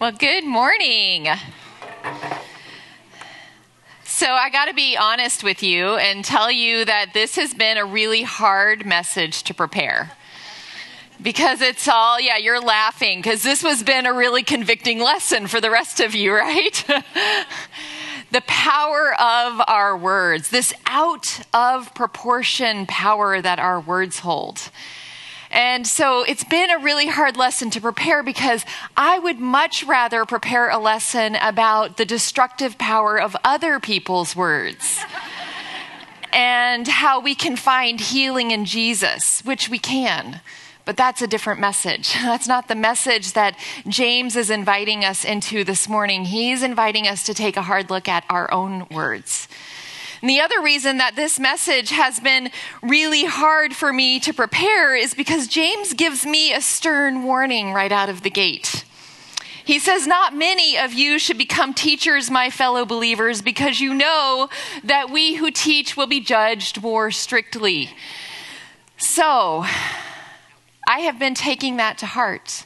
Well, 0.00 0.12
good 0.12 0.44
morning. 0.44 1.26
So, 4.04 4.30
I 4.30 4.48
got 4.48 4.66
to 4.66 4.72
be 4.72 4.96
honest 4.96 5.42
with 5.42 5.60
you 5.60 5.96
and 5.96 6.24
tell 6.24 6.52
you 6.52 6.84
that 6.84 7.14
this 7.14 7.34
has 7.34 7.52
been 7.52 7.76
a 7.76 7.84
really 7.84 8.22
hard 8.22 8.86
message 8.86 9.42
to 9.42 9.54
prepare. 9.54 10.12
Because 11.20 11.60
it's 11.60 11.88
all, 11.88 12.20
yeah, 12.20 12.36
you're 12.36 12.60
laughing 12.60 13.18
because 13.18 13.42
this 13.42 13.62
has 13.62 13.82
been 13.82 14.06
a 14.06 14.12
really 14.12 14.44
convicting 14.44 15.00
lesson 15.00 15.48
for 15.48 15.60
the 15.60 15.68
rest 15.68 15.98
of 15.98 16.14
you, 16.14 16.32
right? 16.36 16.84
the 18.30 18.42
power 18.42 19.14
of 19.14 19.60
our 19.66 19.96
words, 19.96 20.50
this 20.50 20.72
out 20.86 21.40
of 21.52 21.92
proportion 21.96 22.86
power 22.86 23.42
that 23.42 23.58
our 23.58 23.80
words 23.80 24.20
hold. 24.20 24.70
And 25.50 25.86
so 25.86 26.22
it's 26.22 26.44
been 26.44 26.70
a 26.70 26.78
really 26.78 27.08
hard 27.08 27.36
lesson 27.36 27.70
to 27.70 27.80
prepare 27.80 28.22
because 28.22 28.64
I 28.96 29.18
would 29.18 29.38
much 29.38 29.84
rather 29.84 30.24
prepare 30.24 30.68
a 30.70 30.78
lesson 30.78 31.36
about 31.36 31.96
the 31.96 32.04
destructive 32.04 32.76
power 32.78 33.20
of 33.20 33.36
other 33.44 33.80
people's 33.80 34.36
words 34.36 35.00
and 36.32 36.86
how 36.86 37.20
we 37.20 37.34
can 37.34 37.56
find 37.56 38.00
healing 38.00 38.50
in 38.50 38.64
Jesus, 38.64 39.40
which 39.44 39.68
we 39.68 39.78
can. 39.78 40.40
But 40.84 40.96
that's 40.96 41.20
a 41.20 41.26
different 41.26 41.60
message. 41.60 42.14
That's 42.22 42.48
not 42.48 42.68
the 42.68 42.74
message 42.74 43.34
that 43.34 43.58
James 43.86 44.36
is 44.36 44.48
inviting 44.48 45.04
us 45.04 45.22
into 45.22 45.62
this 45.62 45.86
morning. 45.86 46.24
He's 46.24 46.62
inviting 46.62 47.06
us 47.06 47.24
to 47.24 47.34
take 47.34 47.58
a 47.58 47.62
hard 47.62 47.90
look 47.90 48.08
at 48.08 48.24
our 48.30 48.50
own 48.50 48.86
words 48.90 49.48
and 50.20 50.28
the 50.28 50.40
other 50.40 50.60
reason 50.60 50.98
that 50.98 51.16
this 51.16 51.38
message 51.38 51.90
has 51.90 52.18
been 52.20 52.50
really 52.82 53.24
hard 53.24 53.74
for 53.74 53.92
me 53.92 54.18
to 54.20 54.32
prepare 54.32 54.96
is 54.96 55.14
because 55.14 55.46
James 55.46 55.94
gives 55.94 56.26
me 56.26 56.52
a 56.52 56.60
stern 56.60 57.22
warning 57.22 57.72
right 57.72 57.92
out 57.92 58.08
of 58.08 58.22
the 58.22 58.30
gate. 58.30 58.84
He 59.64 59.78
says, 59.78 60.06
Not 60.06 60.34
many 60.34 60.78
of 60.78 60.94
you 60.94 61.18
should 61.18 61.36
become 61.36 61.74
teachers, 61.74 62.30
my 62.30 62.48
fellow 62.48 62.86
believers, 62.86 63.42
because 63.42 63.80
you 63.80 63.92
know 63.92 64.48
that 64.82 65.10
we 65.10 65.34
who 65.34 65.50
teach 65.50 65.94
will 65.96 66.06
be 66.06 66.20
judged 66.20 66.82
more 66.82 67.10
strictly. 67.10 67.90
So, 68.96 69.66
I 70.88 71.00
have 71.00 71.18
been 71.18 71.34
taking 71.34 71.76
that 71.76 71.98
to 71.98 72.06
heart. 72.06 72.64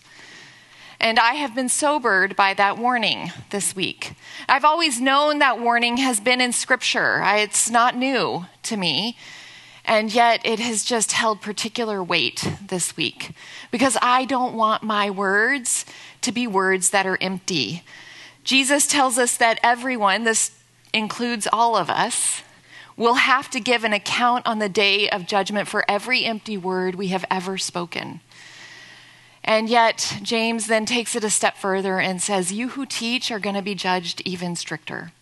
And 1.03 1.19
I 1.19 1.34
have 1.34 1.53
been 1.53 1.69
sobered 1.69 2.36
by 2.36 2.55
that 2.55 2.78
warning 2.78 3.33
this 3.50 3.75
week. 3.75 4.12
I've 4.48 4.64
always 4.64 5.00
known 5.00 5.41
that 5.41 5.58
warning 5.58 5.97
has 5.97 6.20
been 6.20 6.41
in 6.41 6.53
Scripture, 6.53 7.20
I, 7.20 7.39
it's 7.39 7.69
not 7.69 7.97
new 7.97 8.47
to 8.62 8.77
me. 8.77 9.17
And 9.84 10.14
yet 10.14 10.41
it 10.45 10.61
has 10.61 10.84
just 10.84 11.11
held 11.11 11.41
particular 11.41 12.05
weight 12.05 12.48
this 12.64 12.97
week 12.97 13.33
because 13.73 13.98
I 14.00 14.27
don't 14.27 14.55
want 14.55 14.84
my 14.84 15.11
words 15.11 15.84
to 16.20 16.30
be 16.30 16.47
words 16.47 16.91
that 16.91 17.05
are 17.05 17.19
empty. 17.20 17.83
Jesus 18.45 18.86
tells 18.86 19.19
us 19.19 19.36
that 19.39 19.58
everyone, 19.61 20.23
this 20.23 20.53
includes 20.95 21.48
all 21.53 21.75
of 21.75 21.91
us, 21.91 22.42
will 22.97 23.14
have 23.14 23.50
to 23.50 23.58
give 23.58 23.83
an 23.83 23.92
account 23.92 24.47
on 24.47 24.61
the 24.61 24.69
day 24.69 25.11
of 25.11 25.27
judgment 25.27 25.67
for 25.67 25.84
every 25.89 26.25
empty 26.25 26.56
word 26.56 26.95
we 26.95 27.08
have 27.08 27.25
ever 27.28 27.58
spoken. 27.58 28.20
And 29.44 29.68
yet, 29.68 30.18
James 30.22 30.66
then 30.68 30.86
takes 30.86 31.16
it 31.16 31.24
a 31.24 31.30
step 31.30 31.56
further 31.56 31.98
and 31.98 32.22
says, 32.22 32.52
You 32.52 32.70
who 32.70 32.86
teach 32.86 33.30
are 33.30 33.40
going 33.40 33.56
to 33.56 33.62
be 33.62 33.74
judged 33.74 34.22
even 34.24 34.54
stricter. 34.54 35.12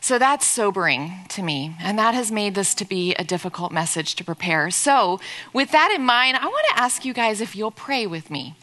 So 0.00 0.18
that's 0.18 0.46
sobering 0.46 1.12
to 1.30 1.42
me, 1.42 1.74
and 1.80 1.98
that 1.98 2.14
has 2.14 2.30
made 2.30 2.54
this 2.54 2.74
to 2.76 2.84
be 2.84 3.14
a 3.16 3.24
difficult 3.24 3.72
message 3.72 4.14
to 4.14 4.24
prepare. 4.24 4.70
So, 4.70 5.20
with 5.52 5.72
that 5.72 5.92
in 5.94 6.04
mind, 6.04 6.36
I 6.36 6.46
want 6.46 6.66
to 6.70 6.80
ask 6.80 7.04
you 7.04 7.12
guys 7.12 7.40
if 7.40 7.56
you'll 7.56 7.72
pray 7.72 8.06
with 8.06 8.30
me. 8.30 8.54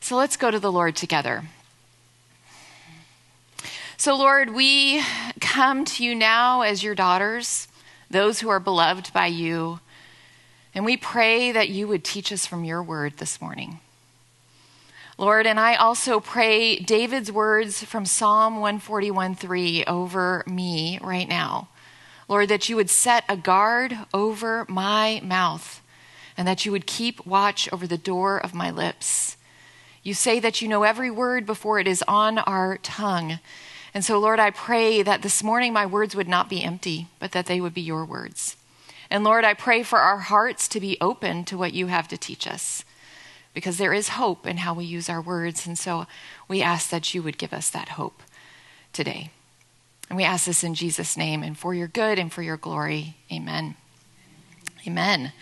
So, 0.00 0.16
let's 0.16 0.38
go 0.38 0.50
to 0.50 0.58
the 0.58 0.72
Lord 0.72 0.96
together. 0.96 1.44
So, 3.98 4.16
Lord, 4.16 4.54
we 4.54 5.02
come 5.40 5.84
to 5.84 6.02
you 6.02 6.14
now 6.14 6.62
as 6.62 6.82
your 6.82 6.94
daughters, 6.94 7.68
those 8.10 8.40
who 8.40 8.48
are 8.48 8.58
beloved 8.58 9.12
by 9.12 9.26
you. 9.26 9.80
And 10.74 10.84
we 10.84 10.96
pray 10.96 11.52
that 11.52 11.68
you 11.68 11.88
would 11.88 12.04
teach 12.04 12.32
us 12.32 12.46
from 12.46 12.64
your 12.64 12.82
word 12.82 13.16
this 13.16 13.40
morning. 13.40 13.80
Lord, 15.18 15.46
and 15.46 15.60
I 15.60 15.74
also 15.74 16.20
pray 16.20 16.76
David's 16.76 17.30
words 17.30 17.84
from 17.84 18.06
Psalm 18.06 18.60
141:3 18.60 19.84
over 19.86 20.44
me 20.46 20.98
right 21.02 21.28
now. 21.28 21.68
Lord, 22.28 22.48
that 22.48 22.68
you 22.68 22.76
would 22.76 22.88
set 22.88 23.24
a 23.28 23.36
guard 23.36 23.98
over 24.14 24.64
my 24.68 25.20
mouth 25.24 25.82
and 26.36 26.46
that 26.46 26.64
you 26.64 26.72
would 26.72 26.86
keep 26.86 27.26
watch 27.26 27.68
over 27.72 27.86
the 27.86 27.98
door 27.98 28.38
of 28.38 28.54
my 28.54 28.70
lips. 28.70 29.36
You 30.02 30.14
say 30.14 30.38
that 30.38 30.62
you 30.62 30.68
know 30.68 30.84
every 30.84 31.10
word 31.10 31.44
before 31.44 31.78
it 31.78 31.88
is 31.88 32.02
on 32.08 32.38
our 32.38 32.78
tongue. 32.78 33.40
And 33.92 34.04
so, 34.04 34.18
Lord, 34.18 34.38
I 34.38 34.50
pray 34.50 35.02
that 35.02 35.22
this 35.22 35.42
morning 35.42 35.72
my 35.72 35.84
words 35.84 36.14
would 36.14 36.28
not 36.28 36.48
be 36.48 36.62
empty, 36.62 37.08
but 37.18 37.32
that 37.32 37.46
they 37.46 37.60
would 37.60 37.74
be 37.74 37.82
your 37.82 38.04
words. 38.04 38.56
And 39.10 39.24
Lord, 39.24 39.44
I 39.44 39.54
pray 39.54 39.82
for 39.82 39.98
our 39.98 40.18
hearts 40.18 40.68
to 40.68 40.80
be 40.80 40.96
open 41.00 41.44
to 41.46 41.58
what 41.58 41.72
you 41.72 41.88
have 41.88 42.06
to 42.08 42.16
teach 42.16 42.46
us 42.46 42.84
because 43.52 43.78
there 43.78 43.92
is 43.92 44.10
hope 44.10 44.46
in 44.46 44.58
how 44.58 44.74
we 44.74 44.84
use 44.84 45.08
our 45.08 45.20
words. 45.20 45.66
And 45.66 45.78
so 45.78 46.06
we 46.46 46.62
ask 46.62 46.90
that 46.90 47.12
you 47.12 47.22
would 47.22 47.38
give 47.38 47.52
us 47.52 47.70
that 47.70 47.90
hope 47.90 48.22
today. 48.92 49.30
And 50.08 50.16
we 50.16 50.24
ask 50.24 50.46
this 50.46 50.64
in 50.64 50.74
Jesus' 50.74 51.16
name 51.16 51.42
and 51.42 51.58
for 51.58 51.74
your 51.74 51.88
good 51.88 52.18
and 52.18 52.32
for 52.32 52.42
your 52.42 52.56
glory. 52.56 53.16
Amen. 53.32 53.74
Amen. 54.86 55.32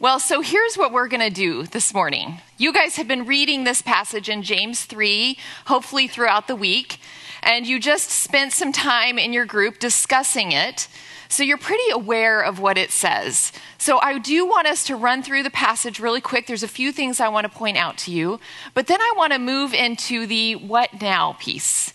Well, 0.00 0.18
so 0.18 0.40
here's 0.40 0.76
what 0.76 0.92
we're 0.92 1.08
going 1.08 1.20
to 1.20 1.30
do 1.30 1.64
this 1.64 1.94
morning. 1.94 2.40
You 2.58 2.72
guys 2.72 2.96
have 2.96 3.06
been 3.06 3.26
reading 3.26 3.62
this 3.62 3.80
passage 3.80 4.28
in 4.28 4.42
James 4.42 4.84
3, 4.84 5.38
hopefully 5.66 6.08
throughout 6.08 6.48
the 6.48 6.56
week, 6.56 6.98
and 7.44 7.66
you 7.66 7.78
just 7.78 8.10
spent 8.10 8.52
some 8.52 8.72
time 8.72 9.18
in 9.18 9.32
your 9.32 9.44
group 9.44 9.78
discussing 9.78 10.52
it. 10.52 10.88
So 11.28 11.42
you're 11.42 11.58
pretty 11.58 11.90
aware 11.90 12.40
of 12.40 12.60
what 12.60 12.78
it 12.78 12.90
says. 12.90 13.52
So 13.78 14.00
I 14.00 14.18
do 14.18 14.46
want 14.46 14.66
us 14.66 14.84
to 14.84 14.96
run 14.96 15.22
through 15.22 15.42
the 15.42 15.50
passage 15.50 15.98
really 15.98 16.20
quick. 16.20 16.46
There's 16.46 16.62
a 16.62 16.68
few 16.68 16.92
things 16.92 17.20
I 17.20 17.28
want 17.28 17.44
to 17.44 17.58
point 17.58 17.76
out 17.76 17.98
to 17.98 18.12
you, 18.12 18.40
but 18.72 18.86
then 18.86 19.00
I 19.00 19.14
want 19.16 19.32
to 19.32 19.38
move 19.38 19.74
into 19.74 20.26
the 20.26 20.54
what 20.56 21.00
now 21.00 21.36
piece. 21.38 21.92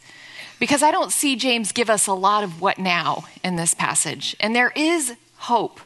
Because 0.59 0.83
I 0.83 0.91
don't 0.91 1.13
see 1.13 1.35
James 1.35 1.71
give 1.71 1.89
us 1.89 2.05
a 2.05 2.13
lot 2.13 2.43
of 2.43 2.59
what 2.59 2.79
now 2.79 3.25
in 3.43 3.55
this 3.55 3.73
passage. 3.73 4.35
And 4.41 4.55
there 4.55 4.73
is 4.75 5.15
hope. 5.37 5.79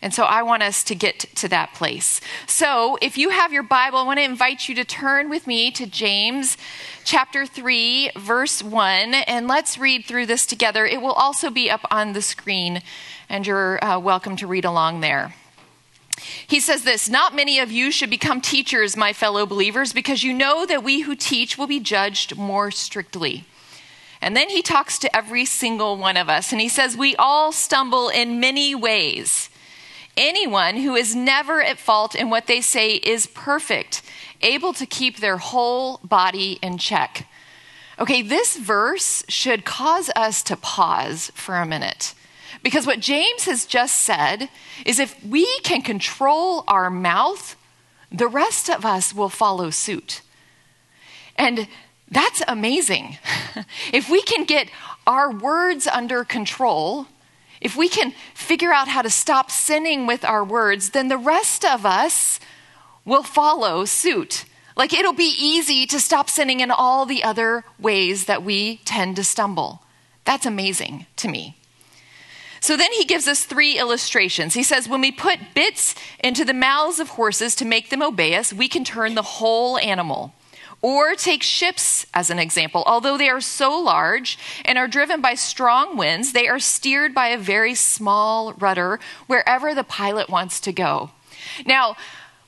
And 0.00 0.14
so 0.14 0.24
I 0.24 0.42
want 0.42 0.62
us 0.62 0.84
to 0.84 0.94
get 0.94 1.20
to 1.36 1.48
that 1.48 1.74
place. 1.74 2.20
So 2.46 2.98
if 3.02 3.18
you 3.18 3.30
have 3.30 3.52
your 3.52 3.64
Bible, 3.64 3.98
I 3.98 4.04
want 4.04 4.18
to 4.18 4.24
invite 4.24 4.68
you 4.68 4.74
to 4.76 4.84
turn 4.84 5.28
with 5.28 5.46
me 5.46 5.72
to 5.72 5.86
James 5.86 6.56
chapter 7.04 7.46
3, 7.46 8.12
verse 8.16 8.62
1, 8.62 9.14
and 9.14 9.48
let's 9.48 9.76
read 9.76 10.04
through 10.04 10.26
this 10.26 10.46
together. 10.46 10.86
It 10.86 11.02
will 11.02 11.12
also 11.12 11.50
be 11.50 11.68
up 11.68 11.84
on 11.90 12.12
the 12.12 12.22
screen, 12.22 12.82
and 13.28 13.46
you're 13.46 13.84
uh, 13.84 13.98
welcome 13.98 14.36
to 14.36 14.46
read 14.46 14.64
along 14.64 15.00
there. 15.00 15.34
He 16.46 16.60
says 16.60 16.84
this 16.84 17.08
Not 17.08 17.34
many 17.34 17.58
of 17.58 17.72
you 17.72 17.90
should 17.90 18.10
become 18.10 18.40
teachers, 18.40 18.96
my 18.96 19.12
fellow 19.12 19.46
believers, 19.46 19.92
because 19.92 20.22
you 20.22 20.32
know 20.32 20.64
that 20.66 20.84
we 20.84 21.00
who 21.00 21.16
teach 21.16 21.58
will 21.58 21.66
be 21.66 21.80
judged 21.80 22.36
more 22.36 22.70
strictly. 22.70 23.44
And 24.20 24.36
then 24.36 24.48
he 24.48 24.62
talks 24.62 24.98
to 25.00 25.16
every 25.16 25.44
single 25.44 25.96
one 25.96 26.16
of 26.16 26.28
us, 26.28 26.52
and 26.52 26.60
he 26.60 26.68
says, 26.68 26.96
We 26.96 27.16
all 27.16 27.52
stumble 27.52 28.08
in 28.08 28.40
many 28.40 28.74
ways. 28.74 29.50
Anyone 30.18 30.78
who 30.78 30.96
is 30.96 31.14
never 31.14 31.62
at 31.62 31.78
fault 31.78 32.16
in 32.16 32.28
what 32.28 32.48
they 32.48 32.60
say 32.60 32.94
is 32.94 33.28
perfect, 33.28 34.02
able 34.42 34.72
to 34.72 34.84
keep 34.84 35.18
their 35.18 35.36
whole 35.36 36.00
body 36.02 36.58
in 36.60 36.76
check. 36.76 37.28
Okay, 38.00 38.20
this 38.20 38.56
verse 38.56 39.22
should 39.28 39.64
cause 39.64 40.10
us 40.16 40.42
to 40.42 40.56
pause 40.56 41.30
for 41.36 41.54
a 41.54 41.64
minute. 41.64 42.14
Because 42.64 42.84
what 42.84 42.98
James 42.98 43.44
has 43.44 43.64
just 43.64 44.02
said 44.02 44.48
is 44.84 44.98
if 44.98 45.24
we 45.24 45.46
can 45.60 45.82
control 45.82 46.64
our 46.66 46.90
mouth, 46.90 47.54
the 48.10 48.26
rest 48.26 48.68
of 48.68 48.84
us 48.84 49.14
will 49.14 49.28
follow 49.28 49.70
suit. 49.70 50.22
And 51.36 51.68
that's 52.10 52.42
amazing. 52.48 53.18
if 53.92 54.10
we 54.10 54.20
can 54.22 54.44
get 54.44 54.68
our 55.06 55.30
words 55.30 55.86
under 55.86 56.24
control, 56.24 57.06
if 57.60 57.76
we 57.76 57.88
can 57.88 58.12
figure 58.34 58.72
out 58.72 58.88
how 58.88 59.02
to 59.02 59.10
stop 59.10 59.50
sinning 59.50 60.06
with 60.06 60.24
our 60.24 60.44
words, 60.44 60.90
then 60.90 61.08
the 61.08 61.18
rest 61.18 61.64
of 61.64 61.84
us 61.84 62.40
will 63.04 63.22
follow 63.22 63.84
suit. 63.84 64.44
Like 64.76 64.92
it'll 64.92 65.12
be 65.12 65.34
easy 65.38 65.86
to 65.86 65.98
stop 65.98 66.30
sinning 66.30 66.60
in 66.60 66.70
all 66.70 67.04
the 67.04 67.24
other 67.24 67.64
ways 67.78 68.26
that 68.26 68.44
we 68.44 68.76
tend 68.84 69.16
to 69.16 69.24
stumble. 69.24 69.82
That's 70.24 70.46
amazing 70.46 71.06
to 71.16 71.28
me. 71.28 71.56
So 72.60 72.76
then 72.76 72.92
he 72.92 73.04
gives 73.04 73.28
us 73.28 73.44
three 73.44 73.78
illustrations. 73.78 74.54
He 74.54 74.62
says, 74.62 74.88
when 74.88 75.00
we 75.00 75.12
put 75.12 75.54
bits 75.54 75.94
into 76.18 76.44
the 76.44 76.54
mouths 76.54 76.98
of 76.98 77.10
horses 77.10 77.54
to 77.56 77.64
make 77.64 77.90
them 77.90 78.02
obey 78.02 78.34
us, 78.34 78.52
we 78.52 78.68
can 78.68 78.84
turn 78.84 79.14
the 79.14 79.22
whole 79.22 79.78
animal. 79.78 80.32
Or 80.80 81.14
take 81.14 81.42
ships 81.42 82.06
as 82.14 82.30
an 82.30 82.38
example. 82.38 82.84
Although 82.86 83.18
they 83.18 83.28
are 83.28 83.40
so 83.40 83.78
large 83.78 84.38
and 84.64 84.78
are 84.78 84.86
driven 84.86 85.20
by 85.20 85.34
strong 85.34 85.96
winds, 85.96 86.32
they 86.32 86.46
are 86.46 86.60
steered 86.60 87.14
by 87.14 87.28
a 87.28 87.38
very 87.38 87.74
small 87.74 88.52
rudder 88.54 89.00
wherever 89.26 89.74
the 89.74 89.84
pilot 89.84 90.28
wants 90.28 90.60
to 90.60 90.72
go. 90.72 91.10
Now, 91.66 91.96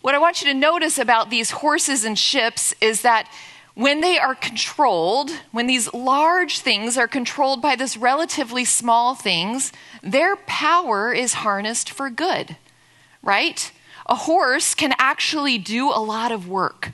what 0.01 0.15
I 0.15 0.19
want 0.19 0.41
you 0.41 0.47
to 0.49 0.55
notice 0.55 0.99
about 0.99 1.29
these 1.29 1.51
horses 1.51 2.05
and 2.05 2.19
ships 2.19 2.75
is 2.81 3.03
that 3.03 3.29
when 3.75 4.01
they 4.01 4.19
are 4.19 4.35
controlled, 4.35 5.31
when 5.53 5.67
these 5.67 5.93
large 5.93 6.59
things 6.59 6.97
are 6.97 7.09
controlled 7.09 7.63
by 7.63 7.77
this 7.77 7.97
relatively 7.97 8.65
small 8.65 9.15
things, 9.15 9.73
their 10.03 10.37
power 10.37 11.13
is 11.13 11.35
harnessed 11.35 11.91
for 11.91 12.11
good, 12.11 12.57
right? 13.23 13.73
A 14.07 14.15
horse 14.15 14.75
can 14.75 14.93
actually 14.99 15.59
do 15.59 15.89
a 15.89 16.03
lot 16.03 16.33
of 16.33 16.49
work, 16.49 16.93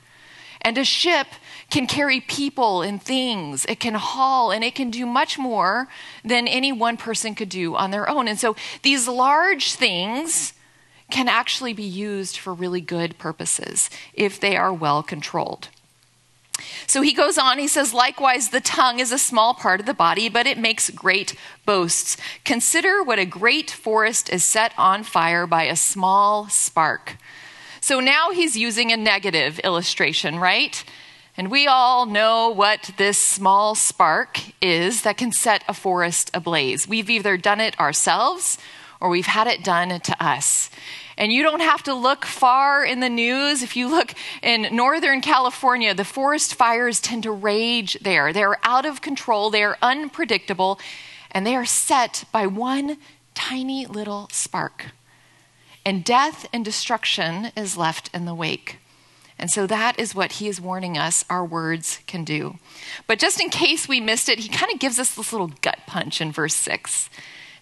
and 0.67 0.77
a 0.77 0.85
ship 0.85 1.29
can 1.71 1.87
carry 1.87 2.21
people 2.21 2.83
and 2.83 3.01
things. 3.01 3.65
It 3.67 3.79
can 3.79 3.95
haul 3.95 4.51
and 4.51 4.65
it 4.65 4.75
can 4.75 4.91
do 4.91 5.07
much 5.07 5.39
more 5.39 5.87
than 6.25 6.49
any 6.49 6.73
one 6.73 6.97
person 6.97 7.37
could 7.37 7.49
do 7.49 7.77
on 7.77 7.93
their 7.93 8.11
own. 8.11 8.27
And 8.27 8.37
so 8.37 8.57
these 8.83 9.07
large 9.07 9.75
things 9.75 10.55
can 11.09 11.29
actually 11.29 11.73
be 11.73 11.85
used 11.85 12.37
for 12.37 12.53
really 12.53 12.81
good 12.81 13.17
purposes 13.17 13.89
if 14.13 14.41
they 14.41 14.57
are 14.57 14.73
well 14.73 15.05
controlled. 15.05 15.69
So 16.89 17.01
he 17.01 17.13
goes 17.13 17.39
on, 17.39 17.61
he 17.61 17.69
says, 17.69 17.95
likewise, 17.95 18.49
the 18.49 18.61
tongue 18.61 18.99
is 18.99 19.13
a 19.13 19.19
small 19.19 19.55
part 19.55 19.79
of 19.79 19.87
the 19.87 19.95
body, 19.95 20.29
but 20.29 20.49
it 20.49 20.59
makes 20.59 20.91
great 20.91 21.37
boasts. 21.65 22.17
Consider 22.45 23.05
what 23.05 23.21
a 23.21 23.25
great 23.25 23.71
forest 23.71 24.29
is 24.31 24.45
set 24.45 24.73
on 24.77 25.05
fire 25.05 25.47
by 25.47 25.65
a 25.65 25.77
small 25.77 26.49
spark. 26.49 27.19
So 27.87 28.01
now 28.01 28.33
he's 28.33 28.57
using 28.57 28.91
a 28.91 28.97
negative 28.97 29.61
illustration, 29.61 30.41
right? 30.41 30.83
And 31.37 31.53
we 31.53 31.69
all 31.69 32.05
know 32.05 32.49
what 32.49 32.91
this 32.97 33.17
small 33.17 33.77
spark 33.77 34.41
is 34.61 35.03
that 35.03 35.17
can 35.17 35.31
set 35.31 35.63
a 35.69 35.73
forest 35.73 36.33
ablaze. 36.35 36.89
We've 36.89 37.09
either 37.09 37.37
done 37.37 37.61
it 37.61 37.79
ourselves 37.79 38.59
or 39.01 39.09
we've 39.09 39.27
had 39.27 39.47
it 39.47 39.63
done 39.63 40.01
to 40.01 40.17
us. 40.19 40.69
And 41.17 41.33
you 41.33 41.45
don't 41.45 41.61
have 41.61 41.85
to 41.85 41.95
look 41.95 42.25
far 42.25 42.85
in 42.85 42.99
the 42.99 43.09
news. 43.09 43.63
If 43.63 43.77
you 43.77 43.87
look 43.87 44.15
in 44.43 44.75
Northern 44.75 45.21
California, 45.21 45.95
the 45.95 46.05
forest 46.05 46.57
fires 46.57 47.01
tend 47.01 47.23
to 47.23 47.31
rage 47.31 47.97
there. 48.03 48.33
They're 48.33 48.59
out 48.65 48.85
of 48.85 49.01
control, 49.01 49.49
they 49.49 49.63
are 49.63 49.79
unpredictable, 49.81 50.81
and 51.31 51.47
they 51.47 51.55
are 51.55 51.65
set 51.65 52.25
by 52.33 52.49
one 52.49 52.99
tiny 53.37 53.87
little 53.87 54.29
spark. 54.33 54.87
And 55.87 56.03
death 56.03 56.49
and 56.53 56.65
destruction 56.65 57.53
is 57.57 57.77
left 57.77 58.11
in 58.13 58.25
the 58.25 58.35
wake. 58.35 58.79
And 59.39 59.53
so 59.53 59.69
that 59.69 60.01
is 60.01 60.17
what 60.17 60.33
he 60.33 60.49
is 60.49 60.61
warning 60.61 60.99
us 60.99 61.25
our 61.31 61.45
words 61.45 62.01
can 62.09 62.25
do. 62.25 62.59
But 63.07 63.21
just 63.21 63.41
in 63.41 63.51
case 63.51 63.87
we 63.87 64.01
missed 64.01 64.29
it, 64.29 64.41
he 64.41 64.49
kind 64.49 64.73
of 64.73 64.81
gives 64.81 64.99
us 64.99 65.15
this 65.15 65.33
little 65.33 65.53
gut 65.63 65.79
punch 65.87 66.21
in 66.21 66.33
verse 66.33 66.55
6. 66.55 67.09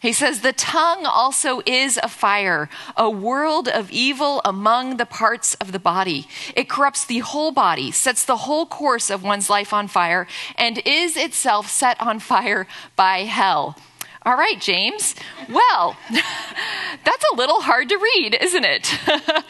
He 0.01 0.15
says, 0.15 0.41
The 0.41 0.55
tongue 0.55 1.05
also 1.05 1.61
is 1.67 2.01
a 2.03 2.09
fire, 2.09 2.71
a 2.97 3.11
world 3.11 3.69
of 3.69 3.91
evil 3.91 4.41
among 4.43 4.97
the 4.97 5.05
parts 5.05 5.55
of 5.57 5.73
the 5.73 5.79
body. 5.79 6.27
It 6.57 6.67
corrupts 6.67 7.05
the 7.05 7.19
whole 7.19 7.53
body, 7.53 7.91
sets 7.91 8.25
the 8.25 8.39
whole 8.39 8.65
course 8.65 9.11
of 9.11 9.23
one's 9.23 9.51
life 9.51 9.75
on 9.75 9.87
fire, 9.87 10.27
and 10.57 10.81
is 10.87 11.19
itself 11.19 11.69
set 11.69 12.01
on 12.01 12.21
fire 12.21 12.67
by 12.97 13.25
hell. 13.25 13.77
All 14.25 14.37
right, 14.37 14.59
James. 14.59 15.15
Well, 15.51 15.97
that's 16.11 17.25
a 17.33 17.37
little 17.37 17.61
hard 17.61 17.91
to 17.91 17.97
read, 17.97 18.39
isn't 18.41 18.65
it? 18.65 18.99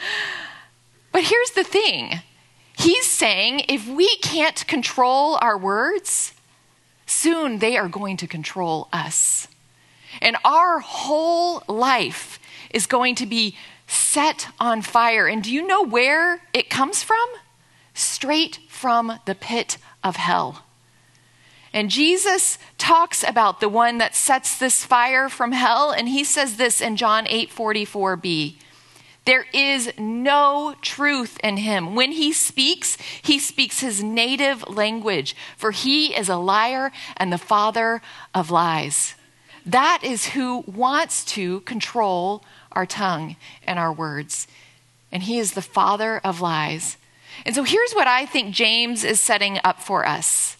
but 1.11 1.23
here's 1.23 1.51
the 1.51 1.63
thing 1.63 2.21
He's 2.77 3.05
saying 3.05 3.61
if 3.69 3.87
we 3.87 4.17
can't 4.17 4.67
control 4.67 5.37
our 5.41 5.57
words, 5.57 6.33
soon 7.05 7.59
they 7.59 7.77
are 7.77 7.87
going 7.87 8.17
to 8.17 8.27
control 8.27 8.89
us. 8.91 9.47
And 10.21 10.35
our 10.43 10.79
whole 10.79 11.63
life 11.67 12.39
is 12.69 12.85
going 12.85 13.15
to 13.15 13.25
be 13.25 13.55
set 13.87 14.49
on 14.59 14.81
fire. 14.81 15.27
And 15.27 15.41
do 15.41 15.53
you 15.53 15.65
know 15.65 15.83
where 15.83 16.41
it 16.53 16.69
comes 16.69 17.01
from? 17.01 17.25
Straight 17.93 18.59
from 18.67 19.19
the 19.25 19.35
pit 19.35 19.77
of 20.03 20.17
hell. 20.17 20.64
And 21.75 21.89
Jesus 21.89 22.57
talks 22.77 23.21
about 23.21 23.59
the 23.59 23.67
one 23.67 23.97
that 23.97 24.15
sets 24.15 24.57
this 24.57 24.85
fire 24.85 25.27
from 25.27 25.51
hell, 25.51 25.91
and 25.91 26.07
he 26.07 26.23
says 26.23 26.55
this 26.55 26.79
in 26.79 26.95
John 26.95 27.27
8 27.27 27.49
44b. 27.51 28.55
There 29.25 29.45
is 29.53 29.91
no 29.97 30.75
truth 30.81 31.37
in 31.43 31.57
him. 31.57 31.93
When 31.93 32.13
he 32.13 32.31
speaks, 32.31 32.97
he 33.21 33.39
speaks 33.39 33.81
his 33.81 34.01
native 34.01 34.65
language, 34.69 35.35
for 35.57 35.71
he 35.71 36.15
is 36.15 36.29
a 36.29 36.37
liar 36.37 36.93
and 37.17 37.33
the 37.33 37.37
father 37.37 38.01
of 38.33 38.49
lies. 38.49 39.15
That 39.65 39.99
is 40.01 40.27
who 40.27 40.63
wants 40.67 41.25
to 41.25 41.59
control 41.61 42.45
our 42.71 42.85
tongue 42.85 43.35
and 43.67 43.77
our 43.77 43.91
words. 43.91 44.47
And 45.11 45.23
he 45.23 45.39
is 45.39 45.53
the 45.53 45.61
father 45.61 46.21
of 46.23 46.39
lies. 46.39 46.95
And 47.45 47.53
so 47.53 47.63
here's 47.63 47.91
what 47.91 48.07
I 48.07 48.25
think 48.25 48.55
James 48.55 49.03
is 49.03 49.19
setting 49.19 49.59
up 49.65 49.81
for 49.81 50.07
us. 50.07 50.55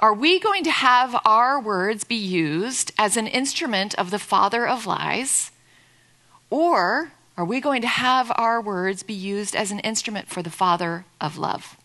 Are 0.00 0.14
we 0.14 0.40
going 0.40 0.64
to 0.64 0.70
have 0.70 1.20
our 1.24 1.60
words 1.60 2.04
be 2.04 2.16
used 2.16 2.90
as 2.98 3.16
an 3.16 3.26
instrument 3.26 3.94
of 3.96 4.10
the 4.10 4.18
father 4.18 4.66
of 4.66 4.86
lies? 4.86 5.50
Or 6.48 7.12
are 7.36 7.44
we 7.44 7.60
going 7.60 7.82
to 7.82 7.88
have 7.88 8.32
our 8.34 8.60
words 8.60 9.02
be 9.02 9.14
used 9.14 9.54
as 9.54 9.70
an 9.70 9.78
instrument 9.80 10.28
for 10.28 10.42
the 10.42 10.50
father 10.50 11.04
of 11.20 11.36
love? 11.38 11.76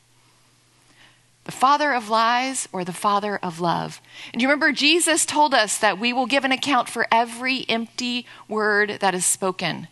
the 1.45 1.51
father 1.51 1.93
of 1.93 2.09
lies 2.09 2.67
or 2.71 2.83
the 2.83 2.91
father 2.91 3.37
of 3.37 3.61
love. 3.61 4.01
And 4.33 4.41
you 4.41 4.47
remember, 4.47 4.71
Jesus 4.71 5.25
told 5.25 5.53
us 5.53 5.77
that 5.77 5.99
we 5.99 6.11
will 6.11 6.25
give 6.25 6.43
an 6.43 6.51
account 6.51 6.89
for 6.89 7.07
every 7.11 7.65
empty 7.69 8.25
word 8.47 8.97
that 8.99 9.15
is 9.15 9.25
spoken. 9.25 9.87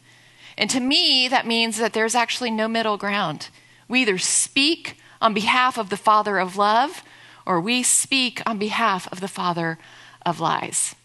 And 0.58 0.69
to 0.72 0.80
me, 0.80 1.28
that 1.28 1.48
means 1.48 1.78
that 1.78 1.94
there's 1.94 2.16
actually 2.16 2.52
no 2.52 2.68
middle 2.68 2.98
ground. 2.98 3.50
We 3.88 4.02
either 4.02 4.18
speak 4.18 4.98
on 5.22 5.36
behalf 5.36 5.78
of 5.78 5.90
the 5.90 5.98
father 5.98 6.40
of 6.40 6.58
love 6.58 7.04
or 7.45 7.60
we 7.60 7.84
speak 7.84 8.42
on 8.45 8.57
behalf 8.57 9.12
of 9.12 9.19
the 9.19 9.28
father 9.28 9.78
of 10.25 10.40
lies. 10.40 10.95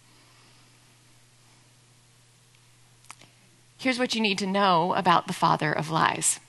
Here's 3.76 3.98
what 3.98 4.14
you 4.14 4.20
need 4.20 4.38
to 4.38 4.46
know 4.46 4.94
about 4.94 5.26
the 5.26 5.32
father 5.32 5.72
of 5.72 5.90
lies. 5.90 6.40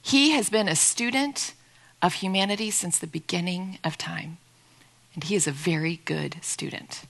He 0.00 0.30
has 0.30 0.48
been 0.48 0.68
a 0.68 0.76
student 0.76 1.52
of 2.00 2.14
humanity 2.14 2.70
since 2.70 2.98
the 2.98 3.06
beginning 3.06 3.78
of 3.84 3.98
time. 3.98 4.38
And 5.14 5.24
he 5.24 5.34
is 5.34 5.46
a 5.46 5.52
very 5.52 6.00
good 6.04 6.36
student. 6.42 7.02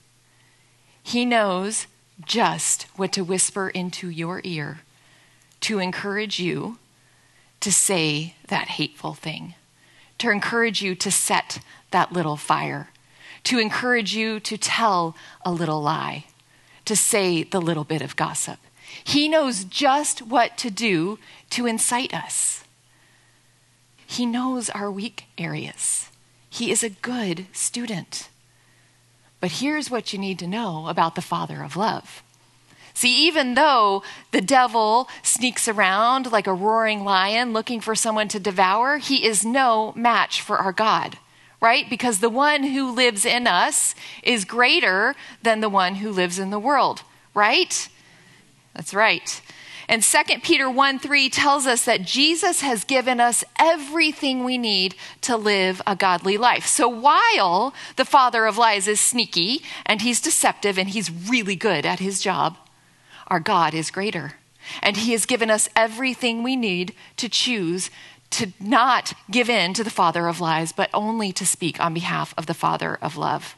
He 1.03 1.25
knows 1.25 1.87
just 2.25 2.85
what 2.97 3.13
to 3.13 3.23
whisper 3.23 3.69
into 3.69 4.09
your 4.09 4.41
ear 4.45 4.81
to 5.61 5.79
encourage 5.79 6.39
you 6.39 6.79
to 7.61 7.73
say 7.73 8.35
that 8.49 8.69
hateful 8.69 9.15
thing, 9.15 9.55
to 10.19 10.31
encourage 10.31 10.83
you 10.83 10.95
to 10.97 11.11
set 11.11 11.61
that 11.91 12.13
little 12.13 12.37
fire, 12.37 12.91
to 13.45 13.59
encourage 13.59 14.15
you 14.15 14.41
to 14.41 14.59
tell 14.59 15.17
a 15.45 15.53
little 15.53 15.81
lie, 15.81 16.27
to 16.85 16.97
say 16.97 17.43
the 17.43 17.61
little 17.61 17.85
bit 17.85 18.03
of 18.03 18.17
gossip. 18.17 18.59
He 19.05 19.29
knows 19.29 19.65
just 19.65 20.23
what 20.23 20.57
to 20.59 20.71
do 20.71 21.19
to 21.51 21.67
incite 21.67 22.13
us. 22.13 22.65
He 24.07 24.27
knows 24.27 24.71
our 24.71 24.91
weak 24.91 25.25
areas. 25.37 26.09
He 26.49 26.71
is 26.71 26.83
a 26.83 26.91
good 26.91 27.47
student. 27.53 28.29
But 29.41 29.53
here's 29.53 29.91
what 29.91 30.13
you 30.13 30.19
need 30.19 30.39
to 30.41 30.47
know 30.47 30.89
about 30.89 31.15
the 31.15 31.23
Father 31.23 31.63
of 31.63 31.77
love. 31.77 32.23
See, 32.99 33.29
even 33.29 33.55
though 33.55 34.03
the 34.33 34.41
devil 34.41 35.09
sneaks 35.23 35.69
around 35.69 36.33
like 36.33 36.49
a 36.49 36.53
roaring 36.53 37.05
lion 37.05 37.53
looking 37.53 37.81
for 37.81 37.95
someone 37.95 38.27
to 38.27 38.41
devour, 38.41 38.99
he 38.99 39.25
is 39.25 39.47
no 39.47 39.93
match 39.95 40.43
for 40.43 40.59
our 40.59 40.73
God, 40.73 41.17
right? 41.61 41.89
Because 41.89 42.19
the 42.19 42.29
one 42.29 42.65
who 42.65 42.91
lives 42.91 43.25
in 43.25 43.47
us 43.47 43.95
is 44.25 44.45
greater 44.45 45.15
than 45.45 45.61
the 45.61 45.69
one 45.69 45.95
who 45.95 46.11
lives 46.11 46.41
in 46.41 46.51
the 46.51 46.59
world, 46.59 47.03
right? 47.35 47.89
That's 48.75 48.93
right. 48.93 49.43
And 49.89 50.03
2 50.03 50.41
Peter 50.43 50.69
1 50.69 50.99
3 50.99 51.31
tells 51.31 51.69
us 51.69 51.85
that 51.85 52.03
Jesus 52.03 52.63
has 52.63 52.83
given 52.83 53.21
us 53.21 53.45
everything 53.61 54.43
we 54.43 54.59
need 54.59 54.97
to 55.21 55.37
live 55.37 55.81
a 55.87 55.95
godly 55.95 56.37
life. 56.37 56.67
So 56.67 56.89
while 56.89 57.73
the 57.95 58.05
father 58.05 58.45
of 58.45 58.59
lies 58.59 58.89
is 58.89 58.99
sneaky 58.99 59.63
and 59.87 60.03
he's 60.03 60.21
deceptive 60.21 60.77
and 60.77 60.89
he's 60.89 61.13
really 61.13 61.55
good 61.55 61.87
at 61.87 62.01
his 62.01 62.21
job, 62.21 62.57
our 63.29 63.41
God 63.41 63.75
is 63.75 63.91
greater. 63.91 64.35
And 64.83 64.97
he 64.97 65.13
has 65.13 65.25
given 65.25 65.51
us 65.51 65.69
everything 65.75 66.43
we 66.43 66.57
need 66.57 66.95
to 67.17 67.29
choose 67.29 67.91
to 68.31 68.53
not 68.61 69.15
give 69.31 69.49
in 69.49 69.73
to 69.75 69.85
the 69.85 69.91
father 69.91 70.27
of 70.27 70.41
lies, 70.41 70.73
but 70.73 70.91
only 70.93 71.33
to 71.33 71.47
speak 71.47 71.81
on 71.81 71.95
behalf 71.95 72.35
of 72.37 72.47
the 72.47 72.55
father 72.55 72.99
of 73.01 73.17
love. 73.17 73.55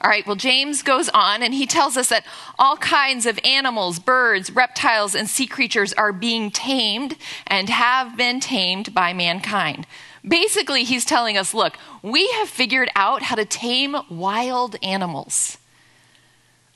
All 0.00 0.10
right, 0.10 0.26
well, 0.26 0.36
James 0.36 0.82
goes 0.82 1.08
on 1.10 1.42
and 1.42 1.54
he 1.54 1.66
tells 1.66 1.96
us 1.96 2.08
that 2.08 2.26
all 2.58 2.76
kinds 2.76 3.26
of 3.26 3.38
animals, 3.44 3.98
birds, 3.98 4.50
reptiles, 4.50 5.14
and 5.14 5.28
sea 5.28 5.46
creatures 5.46 5.92
are 5.92 6.12
being 6.12 6.50
tamed 6.50 7.16
and 7.46 7.68
have 7.68 8.16
been 8.16 8.40
tamed 8.40 8.92
by 8.92 9.12
mankind. 9.12 9.86
Basically, 10.26 10.84
he's 10.84 11.04
telling 11.04 11.38
us 11.38 11.54
look, 11.54 11.78
we 12.02 12.28
have 12.32 12.48
figured 12.48 12.90
out 12.96 13.22
how 13.22 13.36
to 13.36 13.44
tame 13.44 13.96
wild 14.10 14.76
animals. 14.82 15.58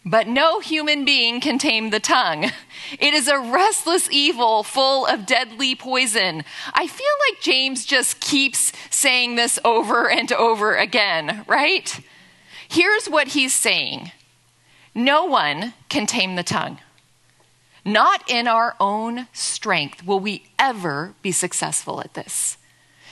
But 0.04 0.26
no 0.26 0.58
human 0.58 1.04
being 1.04 1.40
can 1.40 1.58
tame 1.58 1.90
the 1.90 2.00
tongue. 2.00 2.50
It 2.98 3.14
is 3.14 3.28
a 3.28 3.38
restless 3.38 4.08
evil 4.10 4.64
full 4.64 5.06
of 5.06 5.26
deadly 5.26 5.74
poison. 5.74 6.44
I 6.74 6.86
feel 6.86 7.06
like 7.30 7.40
James 7.40 7.86
just 7.86 8.20
keeps 8.20 8.72
saying 8.90 9.36
this 9.36 9.58
over 9.64 10.10
and 10.10 10.30
over 10.32 10.74
again, 10.74 11.44
right? 11.46 12.00
Here's 12.68 13.06
what 13.08 13.28
he's 13.28 13.54
saying 13.54 14.10
No 14.94 15.24
one 15.24 15.74
can 15.88 16.06
tame 16.06 16.34
the 16.34 16.42
tongue. 16.42 16.78
Not 17.84 18.28
in 18.28 18.48
our 18.48 18.76
own 18.80 19.28
strength 19.32 20.04
will 20.04 20.20
we 20.20 20.44
ever 20.58 21.14
be 21.22 21.32
successful 21.32 22.00
at 22.00 22.14
this. 22.14 22.58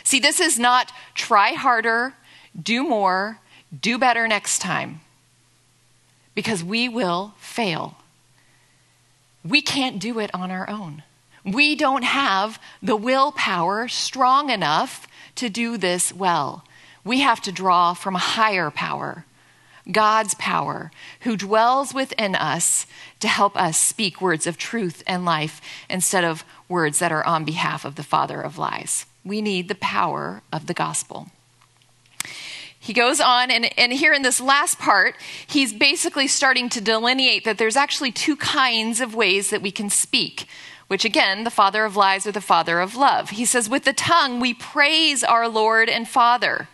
See, 0.03 0.21
this 0.21 0.41
is 0.41 0.59
not 0.59 0.93
try 1.15 1.53
harder, 1.53 2.15
do 2.61 2.83
more, 2.83 3.39
do 3.81 3.99
better 3.99 4.27
next 4.27 4.59
time 4.59 5.01
because 6.41 6.65
we 6.65 6.89
will 6.89 7.35
fail. 7.37 7.99
We 9.45 9.61
can't 9.61 9.99
do 9.99 10.19
it 10.19 10.31
on 10.35 10.51
our 10.51 10.67
own. 10.71 11.03
We 11.45 11.77
don't 11.77 12.03
have 12.03 12.59
the 12.83 12.97
willpower 12.97 13.89
strong 13.89 14.49
enough 14.49 15.07
to 15.35 15.51
do 15.51 15.77
this 15.77 16.15
well. 16.15 16.65
We 17.05 17.21
have 17.21 17.43
to 17.43 17.53
draw 17.53 17.93
from 17.93 18.17
a 18.17 18.27
higher 18.39 18.71
power, 18.71 19.27
God's 19.93 20.33
power, 20.37 20.91
who 21.21 21.37
dwells 21.37 21.93
within 21.93 22.35
us 22.35 22.87
to 23.19 23.29
help 23.29 23.55
us 23.55 23.79
speak 23.79 24.23
words 24.23 24.47
of 24.47 24.57
truth 24.57 25.03
and 25.07 25.27
life 25.27 25.61
instead 25.91 26.25
of 26.25 26.43
words 26.71 27.01
that 27.01 27.13
are 27.13 27.27
on 27.27 27.45
behalf 27.45 27.85
of 27.85 27.97
the 27.97 28.03
father 28.03 28.41
of 28.41 28.57
lies. 28.57 29.05
We 29.27 29.43
need 29.43 29.69
the 29.69 29.75
power 29.75 30.41
of 30.51 30.69
the 30.69 30.75
gospel. 30.75 31.29
He 32.83 32.95
goes 32.95 33.21
on, 33.21 33.51
and, 33.51 33.79
and 33.79 33.93
here 33.93 34.15
in 34.15 34.23
this 34.23 34.41
last 34.41 34.79
part, 34.79 35.15
he's 35.47 35.71
basically 35.71 36.27
starting 36.27 36.71
to 36.71 36.81
delineate 36.81 37.45
that 37.45 37.59
there's 37.59 37.77
actually 37.77 38.11
two 38.11 38.37
kinds 38.37 39.03
of 39.03 39.15
ways 39.15 39.51
that 39.51 39.61
we 39.61 39.71
can 39.71 39.91
speak, 39.91 40.47
which 40.89 41.05
again, 41.05 41.45
the 41.45 41.51
father 41.51 41.85
of 41.85 41.95
lies 41.95 42.27
or 42.27 42.33
the 42.33 42.41
father 42.41 42.81
of 42.81 42.97
love. 42.97 43.31
He 43.31 43.45
says, 43.45 43.69
With 43.69 43.85
the 43.85 43.93
tongue, 43.93 44.41
we 44.41 44.55
praise 44.55 45.23
our 45.23 45.47
Lord 45.47 45.91
and 45.91 46.09
Father, 46.09 46.69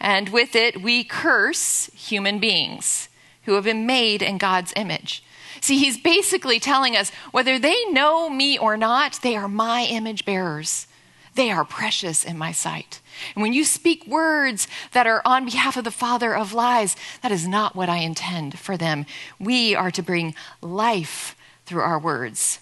and 0.00 0.30
with 0.30 0.56
it, 0.56 0.80
we 0.80 1.04
curse 1.04 1.90
human 1.94 2.38
beings 2.38 3.10
who 3.44 3.52
have 3.52 3.64
been 3.64 3.84
made 3.84 4.22
in 4.22 4.38
God's 4.38 4.72
image. 4.74 5.22
See, 5.60 5.78
he's 5.78 5.98
basically 5.98 6.60
telling 6.60 6.96
us 6.96 7.12
whether 7.30 7.58
they 7.58 7.84
know 7.90 8.30
me 8.30 8.56
or 8.56 8.78
not, 8.78 9.20
they 9.22 9.36
are 9.36 9.48
my 9.48 9.82
image 9.82 10.24
bearers. 10.24 10.86
They 11.34 11.50
are 11.50 11.64
precious 11.64 12.24
in 12.24 12.36
my 12.36 12.52
sight. 12.52 13.00
And 13.34 13.42
when 13.42 13.52
you 13.52 13.64
speak 13.64 14.06
words 14.06 14.68
that 14.92 15.06
are 15.06 15.22
on 15.24 15.46
behalf 15.46 15.76
of 15.76 15.84
the 15.84 15.90
father 15.90 16.34
of 16.34 16.52
lies, 16.52 16.94
that 17.22 17.32
is 17.32 17.48
not 17.48 17.74
what 17.74 17.88
I 17.88 17.98
intend 17.98 18.58
for 18.58 18.76
them. 18.76 19.06
We 19.38 19.74
are 19.74 19.90
to 19.92 20.02
bring 20.02 20.34
life 20.60 21.34
through 21.64 21.82
our 21.82 21.98
words. 21.98 22.58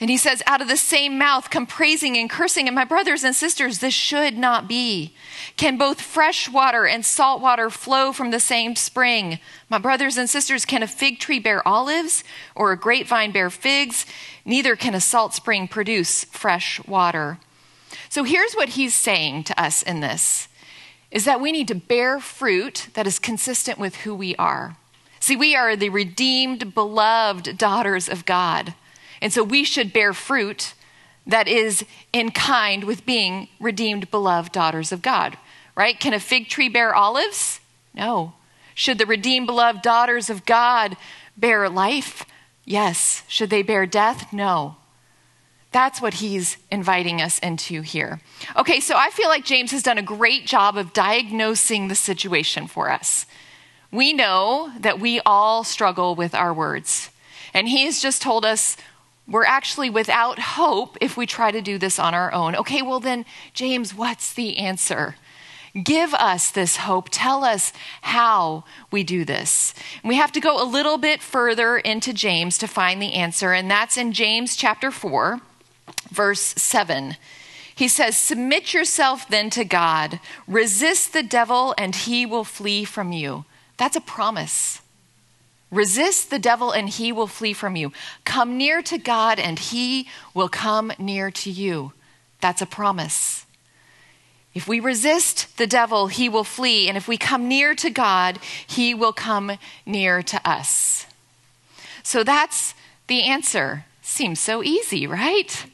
And 0.00 0.10
he 0.10 0.16
says, 0.16 0.44
out 0.46 0.60
of 0.60 0.68
the 0.68 0.76
same 0.76 1.18
mouth 1.18 1.50
come 1.50 1.66
praising 1.66 2.16
and 2.16 2.30
cursing. 2.30 2.68
And 2.68 2.74
my 2.74 2.84
brothers 2.84 3.24
and 3.24 3.34
sisters, 3.34 3.80
this 3.80 3.94
should 3.94 4.38
not 4.38 4.68
be. 4.68 5.14
Can 5.56 5.76
both 5.76 6.00
fresh 6.00 6.48
water 6.48 6.86
and 6.86 7.04
salt 7.04 7.40
water 7.40 7.68
flow 7.68 8.12
from 8.12 8.30
the 8.30 8.38
same 8.38 8.76
spring? 8.76 9.40
My 9.68 9.78
brothers 9.78 10.16
and 10.16 10.30
sisters, 10.30 10.64
can 10.64 10.84
a 10.84 10.86
fig 10.86 11.18
tree 11.18 11.40
bear 11.40 11.66
olives 11.66 12.22
or 12.54 12.70
a 12.70 12.78
grapevine 12.78 13.32
bear 13.32 13.50
figs? 13.50 14.06
Neither 14.44 14.76
can 14.76 14.94
a 14.94 15.00
salt 15.00 15.34
spring 15.34 15.66
produce 15.66 16.24
fresh 16.24 16.80
water. 16.86 17.38
So 18.08 18.24
here's 18.24 18.54
what 18.54 18.70
he's 18.70 18.94
saying 18.94 19.44
to 19.44 19.60
us 19.60 19.82
in 19.82 20.00
this 20.00 20.48
is 21.10 21.24
that 21.24 21.40
we 21.40 21.52
need 21.52 21.68
to 21.68 21.74
bear 21.74 22.20
fruit 22.20 22.88
that 22.94 23.06
is 23.06 23.18
consistent 23.18 23.78
with 23.78 23.96
who 23.96 24.14
we 24.14 24.36
are. 24.36 24.76
See, 25.20 25.36
we 25.36 25.56
are 25.56 25.74
the 25.74 25.88
redeemed, 25.88 26.74
beloved 26.74 27.56
daughters 27.56 28.08
of 28.08 28.26
God. 28.26 28.74
And 29.20 29.32
so 29.32 29.42
we 29.42 29.64
should 29.64 29.92
bear 29.92 30.12
fruit 30.12 30.74
that 31.26 31.48
is 31.48 31.84
in 32.12 32.30
kind 32.30 32.84
with 32.84 33.04
being 33.04 33.48
redeemed, 33.58 34.10
beloved 34.10 34.52
daughters 34.52 34.92
of 34.92 35.02
God, 35.02 35.36
right? 35.74 35.98
Can 35.98 36.14
a 36.14 36.20
fig 36.20 36.48
tree 36.48 36.68
bear 36.68 36.94
olives? 36.94 37.60
No. 37.94 38.34
Should 38.74 38.98
the 38.98 39.06
redeemed, 39.06 39.46
beloved 39.46 39.82
daughters 39.82 40.30
of 40.30 40.46
God 40.46 40.96
bear 41.36 41.68
life? 41.68 42.24
Yes. 42.64 43.22
Should 43.28 43.50
they 43.50 43.62
bear 43.62 43.86
death? 43.86 44.32
No. 44.32 44.76
That's 45.70 46.00
what 46.00 46.14
he's 46.14 46.56
inviting 46.70 47.20
us 47.20 47.38
into 47.40 47.82
here. 47.82 48.20
Okay, 48.56 48.80
so 48.80 48.94
I 48.96 49.10
feel 49.10 49.28
like 49.28 49.44
James 49.44 49.70
has 49.72 49.82
done 49.82 49.98
a 49.98 50.02
great 50.02 50.46
job 50.46 50.76
of 50.76 50.94
diagnosing 50.94 51.88
the 51.88 51.94
situation 51.94 52.66
for 52.66 52.90
us. 52.90 53.26
We 53.90 54.12
know 54.12 54.72
that 54.80 54.98
we 54.98 55.20
all 55.26 55.64
struggle 55.64 56.14
with 56.14 56.34
our 56.34 56.54
words, 56.54 57.10
and 57.52 57.68
he 57.68 57.84
has 57.84 58.00
just 58.00 58.22
told 58.22 58.44
us 58.44 58.76
we're 59.26 59.44
actually 59.44 59.90
without 59.90 60.38
hope 60.38 60.96
if 61.02 61.18
we 61.18 61.26
try 61.26 61.50
to 61.50 61.60
do 61.60 61.76
this 61.76 61.98
on 61.98 62.14
our 62.14 62.32
own. 62.32 62.56
Okay, 62.56 62.80
well, 62.80 63.00
then, 63.00 63.26
James, 63.52 63.94
what's 63.94 64.32
the 64.32 64.56
answer? 64.56 65.16
Give 65.84 66.14
us 66.14 66.50
this 66.50 66.78
hope. 66.78 67.08
Tell 67.10 67.44
us 67.44 67.74
how 68.00 68.64
we 68.90 69.04
do 69.04 69.26
this. 69.26 69.74
we 70.02 70.16
have 70.16 70.32
to 70.32 70.40
go 70.40 70.62
a 70.62 70.64
little 70.64 70.96
bit 70.96 71.22
further 71.22 71.76
into 71.76 72.14
James 72.14 72.56
to 72.58 72.66
find 72.66 73.02
the 73.02 73.12
answer, 73.12 73.52
and 73.52 73.70
that's 73.70 73.98
in 73.98 74.12
James 74.12 74.56
chapter 74.56 74.90
4 74.90 75.42
verse 76.10 76.40
7. 76.40 77.16
He 77.74 77.88
says, 77.88 78.16
Submit 78.16 78.74
yourself 78.74 79.28
then 79.28 79.50
to 79.50 79.64
God, 79.64 80.20
resist 80.46 81.12
the 81.12 81.22
devil, 81.22 81.74
and 81.78 81.94
he 81.94 82.26
will 82.26 82.44
flee 82.44 82.84
from 82.84 83.12
you. 83.12 83.44
That's 83.76 83.96
a 83.96 84.00
promise. 84.00 84.80
Resist 85.70 86.30
the 86.30 86.38
devil, 86.38 86.72
and 86.72 86.88
he 86.88 87.12
will 87.12 87.26
flee 87.26 87.52
from 87.52 87.76
you. 87.76 87.92
Come 88.24 88.56
near 88.56 88.82
to 88.82 88.98
God, 88.98 89.38
and 89.38 89.58
he 89.58 90.08
will 90.34 90.48
come 90.48 90.92
near 90.98 91.30
to 91.30 91.50
you. 91.50 91.92
That's 92.40 92.62
a 92.62 92.66
promise. 92.66 93.46
If 94.54 94.66
we 94.66 94.80
resist 94.80 95.56
the 95.56 95.66
devil, 95.66 96.08
he 96.08 96.28
will 96.28 96.42
flee. 96.42 96.88
And 96.88 96.96
if 96.96 97.06
we 97.06 97.16
come 97.16 97.46
near 97.46 97.76
to 97.76 97.90
God, 97.90 98.40
he 98.66 98.92
will 98.92 99.12
come 99.12 99.52
near 99.86 100.22
to 100.22 100.48
us. 100.48 101.06
So 102.02 102.24
that's 102.24 102.74
the 103.06 103.22
answer. 103.22 103.84
Seems 104.02 104.40
so 104.40 104.64
easy, 104.64 105.06
right? 105.06 105.64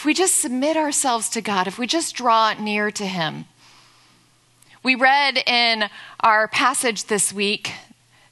If 0.00 0.06
we 0.06 0.14
just 0.14 0.40
submit 0.40 0.78
ourselves 0.78 1.28
to 1.28 1.42
God, 1.42 1.66
if 1.66 1.78
we 1.78 1.86
just 1.86 2.14
draw 2.14 2.54
near 2.54 2.90
to 2.90 3.04
Him. 3.04 3.44
We 4.82 4.94
read 4.94 5.36
in 5.46 5.90
our 6.20 6.48
passage 6.48 7.04
this 7.04 7.34
week 7.34 7.74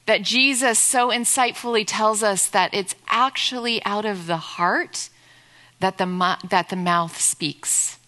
that 0.07 0.23
Jesus 0.23 0.79
so 0.79 1.09
insightfully 1.09 1.83
tells 1.85 2.23
us 2.23 2.47
that 2.47 2.73
it's 2.73 2.95
actually 3.07 3.85
out 3.85 4.03
of 4.03 4.25
the 4.25 4.37
heart 4.37 5.09
that 5.79 5.99
the, 5.99 6.37
that 6.49 6.69
the 6.69 6.75
mouth 6.75 7.21
speaks. 7.21 7.99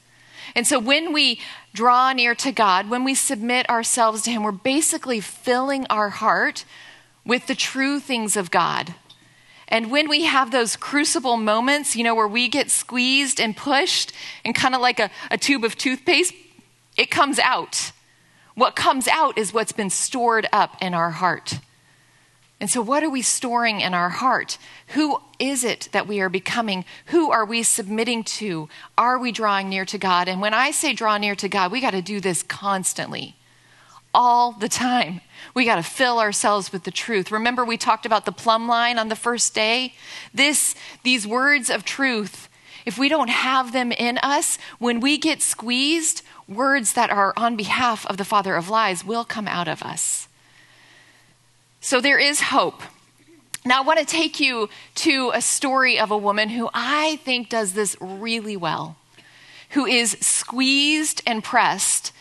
And 0.55 0.65
so 0.65 0.79
when 0.79 1.13
we 1.13 1.39
draw 1.71 2.13
near 2.13 2.33
to 2.33 2.51
God, 2.51 2.89
when 2.89 3.03
we 3.03 3.13
submit 3.13 3.69
ourselves 3.69 4.23
to 4.23 4.31
Him, 4.31 4.41
we're 4.41 4.53
basically 4.53 5.19
filling 5.19 5.85
our 5.87 6.09
heart 6.09 6.65
with 7.23 7.45
the 7.45 7.53
true 7.53 7.99
things 7.99 8.35
of 8.35 8.49
God. 8.49 8.95
And 9.71 9.89
when 9.89 10.09
we 10.09 10.25
have 10.25 10.51
those 10.51 10.75
crucible 10.75 11.37
moments, 11.37 11.95
you 11.95 12.03
know, 12.03 12.13
where 12.13 12.27
we 12.27 12.49
get 12.49 12.69
squeezed 12.69 13.39
and 13.39 13.55
pushed 13.55 14.11
and 14.43 14.53
kind 14.53 14.75
of 14.75 14.81
like 14.81 14.99
a, 14.99 15.09
a 15.31 15.37
tube 15.37 15.63
of 15.63 15.77
toothpaste, 15.77 16.33
it 16.97 17.09
comes 17.09 17.39
out. 17.39 17.93
What 18.53 18.75
comes 18.75 19.07
out 19.07 19.37
is 19.37 19.53
what's 19.53 19.71
been 19.71 19.89
stored 19.89 20.45
up 20.51 20.75
in 20.81 20.93
our 20.93 21.11
heart. 21.11 21.59
And 22.59 22.69
so, 22.69 22.81
what 22.81 23.01
are 23.01 23.09
we 23.09 23.21
storing 23.21 23.79
in 23.79 23.93
our 23.93 24.09
heart? 24.09 24.57
Who 24.87 25.19
is 25.39 25.63
it 25.63 25.87
that 25.93 26.05
we 26.05 26.19
are 26.19 26.29
becoming? 26.29 26.83
Who 27.07 27.31
are 27.31 27.45
we 27.45 27.63
submitting 27.63 28.23
to? 28.25 28.67
Are 28.97 29.17
we 29.17 29.31
drawing 29.31 29.69
near 29.69 29.85
to 29.85 29.97
God? 29.97 30.27
And 30.27 30.41
when 30.41 30.53
I 30.53 30.71
say 30.71 30.93
draw 30.93 31.17
near 31.17 31.33
to 31.35 31.49
God, 31.49 31.71
we 31.71 31.81
got 31.81 31.91
to 31.91 32.01
do 32.01 32.19
this 32.19 32.43
constantly 32.43 33.35
all 34.13 34.51
the 34.51 34.69
time. 34.69 35.21
We 35.53 35.65
got 35.65 35.75
to 35.75 35.83
fill 35.83 36.19
ourselves 36.19 36.71
with 36.71 36.83
the 36.83 36.91
truth. 36.91 37.31
Remember 37.31 37.65
we 37.65 37.77
talked 37.77 38.05
about 38.05 38.25
the 38.25 38.31
plumb 38.31 38.67
line 38.67 38.97
on 38.97 39.09
the 39.09 39.15
first 39.15 39.53
day? 39.53 39.93
This 40.33 40.75
these 41.03 41.27
words 41.27 41.69
of 41.69 41.83
truth, 41.83 42.49
if 42.85 42.97
we 42.97 43.09
don't 43.09 43.29
have 43.29 43.73
them 43.73 43.91
in 43.91 44.17
us, 44.19 44.57
when 44.79 44.99
we 44.99 45.17
get 45.17 45.41
squeezed, 45.41 46.23
words 46.47 46.93
that 46.93 47.09
are 47.09 47.33
on 47.37 47.55
behalf 47.55 48.05
of 48.07 48.17
the 48.17 48.25
father 48.25 48.55
of 48.55 48.69
lies 48.69 49.05
will 49.05 49.25
come 49.25 49.47
out 49.47 49.67
of 49.67 49.81
us. 49.83 50.27
So 51.79 51.99
there 51.99 52.19
is 52.19 52.41
hope. 52.41 52.81
Now, 53.63 53.81
I 53.81 53.85
want 53.85 53.99
to 53.99 54.05
take 54.05 54.39
you 54.39 54.69
to 54.95 55.31
a 55.33 55.41
story 55.41 55.99
of 55.99 56.09
a 56.09 56.17
woman 56.17 56.49
who 56.49 56.69
I 56.73 57.17
think 57.17 57.49
does 57.49 57.73
this 57.73 57.95
really 57.99 58.57
well, 58.57 58.97
who 59.71 59.85
is 59.85 60.17
squeezed 60.19 61.21
and 61.27 61.43
pressed 61.43 62.11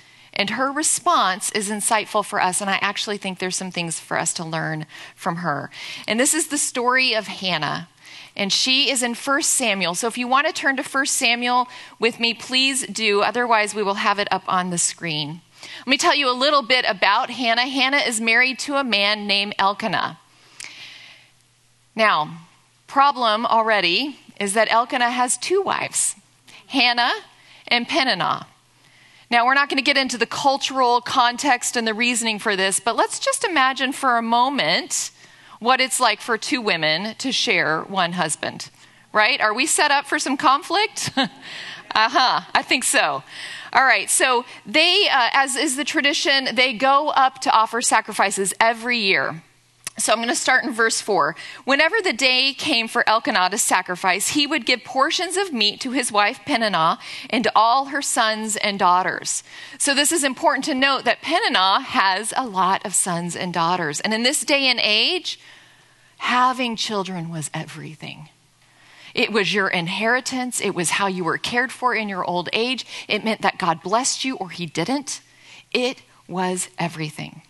and 0.41 0.49
her 0.49 0.73
response 0.73 1.53
is 1.53 1.69
insightful 1.69 2.25
for 2.25 2.41
us, 2.41 2.63
and 2.63 2.71
I 2.71 2.79
actually 2.81 3.19
think 3.19 3.39
there's 3.39 3.57
some 3.57 3.71
things 3.71 4.01
for 4.01 4.19
us 4.19 4.33
to 4.33 4.43
learn 4.43 4.87
from 5.15 5.37
her. 5.37 5.69
And 6.09 6.19
this 6.19 6.33
is 6.33 6.47
the 6.47 6.57
story 6.57 7.13
of 7.13 7.27
Hannah. 7.27 7.91
And 8.35 8.51
she 8.51 8.91
is 8.91 9.03
in 9.03 9.13
1 9.13 9.43
Samuel. 9.43 9.95
So 9.95 10.07
if 10.07 10.17
you 10.17 10.27
want 10.27 10.47
to 10.47 10.55
turn 10.55 10.79
to 10.79 10.83
1 10.83 11.05
Samuel 11.05 11.69
with 11.99 12.19
me, 12.19 12.33
please 12.33 12.87
do. 12.87 13.21
Otherwise, 13.21 13.75
we 13.75 13.83
will 13.83 13.97
have 13.97 14.19
it 14.19 14.29
up 14.31 14.45
on 14.49 14.71
the 14.71 14.79
screen. 14.79 15.43
Let 15.81 15.89
me 15.89 15.99
tell 15.99 16.15
you 16.15 16.31
a 16.31 16.33
little 16.33 16.63
bit 16.63 16.87
about 16.89 17.29
Hannah. 17.29 17.69
Hannah 17.69 17.99
is 17.99 18.19
married 18.19 18.59
to 18.61 18.77
a 18.77 18.83
man 18.83 19.27
named 19.27 19.55
Elkanah. 19.59 20.21
Now, 21.95 22.47
problem 22.87 23.45
already 23.45 24.17
is 24.41 24.55
that 24.55 24.73
Elkanah 24.73 25.11
has 25.11 25.37
two 25.37 25.61
wives, 25.61 26.15
Hannah 26.69 27.13
and 27.69 27.87
Peninnah. 27.87 28.47
Now, 29.31 29.47
we're 29.47 29.55
not 29.55 29.69
going 29.69 29.77
to 29.77 29.83
get 29.83 29.97
into 29.97 30.19
the 30.19 30.27
cultural 30.27 31.01
context 31.01 31.77
and 31.77 31.87
the 31.87 31.95
reasoning 31.95 32.41
for 32.41 32.57
this, 32.57 32.81
but 32.81 32.97
let's 32.97 33.21
just 33.21 33.45
imagine 33.45 33.93
for 33.93 34.19
a 34.19 34.23
moment 34.23 35.13
what 35.61 35.81
it's 35.81 36.01
like 36.01 36.21
for 36.21 36.37
two 36.37 36.61
women 36.61 37.15
to 37.17 37.31
share 37.31 37.83
one 37.83 38.15
husband, 38.15 38.71
right? 39.13 39.41
Are 39.41 39.55
we 39.55 39.67
set 39.67 39.93
up 39.93 40.07
for 40.07 40.19
some 40.19 40.37
conflict? 40.37 41.13
uh 41.17 41.29
huh, 41.95 42.41
I 42.53 42.63
think 42.63 42.83
so. 42.83 43.23
All 43.73 43.85
right, 43.85 44.11
so 44.11 44.45
they, 44.67 45.07
uh, 45.09 45.29
as 45.33 45.55
is 45.55 45.77
the 45.77 45.85
tradition, 45.85 46.49
they 46.57 46.73
go 46.73 47.11
up 47.11 47.41
to 47.43 47.53
offer 47.53 47.81
sacrifices 47.81 48.53
every 48.59 48.99
year. 48.99 49.45
So 50.01 50.13
I'm 50.13 50.19
going 50.19 50.29
to 50.29 50.35
start 50.35 50.65
in 50.65 50.73
verse 50.73 51.01
4. 51.01 51.37
Whenever 51.65 52.01
the 52.01 52.13
day 52.13 52.55
came 52.55 52.89
for 52.89 53.07
Elkanah 53.09 53.51
to 53.51 53.59
sacrifice, 53.59 54.29
he 54.29 54.47
would 54.47 54.65
give 54.65 54.83
portions 54.83 55.37
of 55.37 55.53
meat 55.53 55.81
to 55.81 55.91
his 55.91 56.11
wife 56.11 56.41
Peninnah 56.47 56.99
and 57.29 57.45
to 57.45 57.53
all 57.55 57.87
her 57.87 58.01
sons 58.01 58.57
and 58.57 58.79
daughters. 58.79 59.43
So 59.79 59.95
this 59.95 60.11
is 60.11 60.25
important 60.25 60.65
to 60.65 60.75
note 60.75 61.05
that 61.05 61.21
Peninnah 61.21 61.81
has 61.83 62.33
a 62.37 62.47
lot 62.47 62.85
of 62.87 62.95
sons 62.95 63.37
and 63.37 63.53
daughters. 63.53 64.01
And 64.01 64.15
in 64.15 64.23
this 64.23 64.41
day 64.41 64.67
and 64.67 64.81
age, 64.83 65.39
having 66.19 66.77
children 66.77 67.29
was 67.29 67.51
everything. 67.53 68.31
It 69.15 69.33
was 69.33 69.53
your 69.53 69.69
inheritance, 69.69 70.61
it 70.61 70.75
was 70.75 70.91
how 70.91 71.09
you 71.09 71.25
were 71.25 71.39
cared 71.39 71.73
for 71.73 71.95
in 71.95 72.09
your 72.09 72.25
old 72.25 72.49
age. 72.53 72.87
It 73.09 73.25
meant 73.25 73.43
that 73.43 73.59
God 73.59 73.83
blessed 73.83 74.25
you 74.25 74.37
or 74.37 74.51
he 74.51 74.67
didn't. 74.67 75.21
It 75.73 76.03
was 76.29 76.69
everything. 76.79 77.43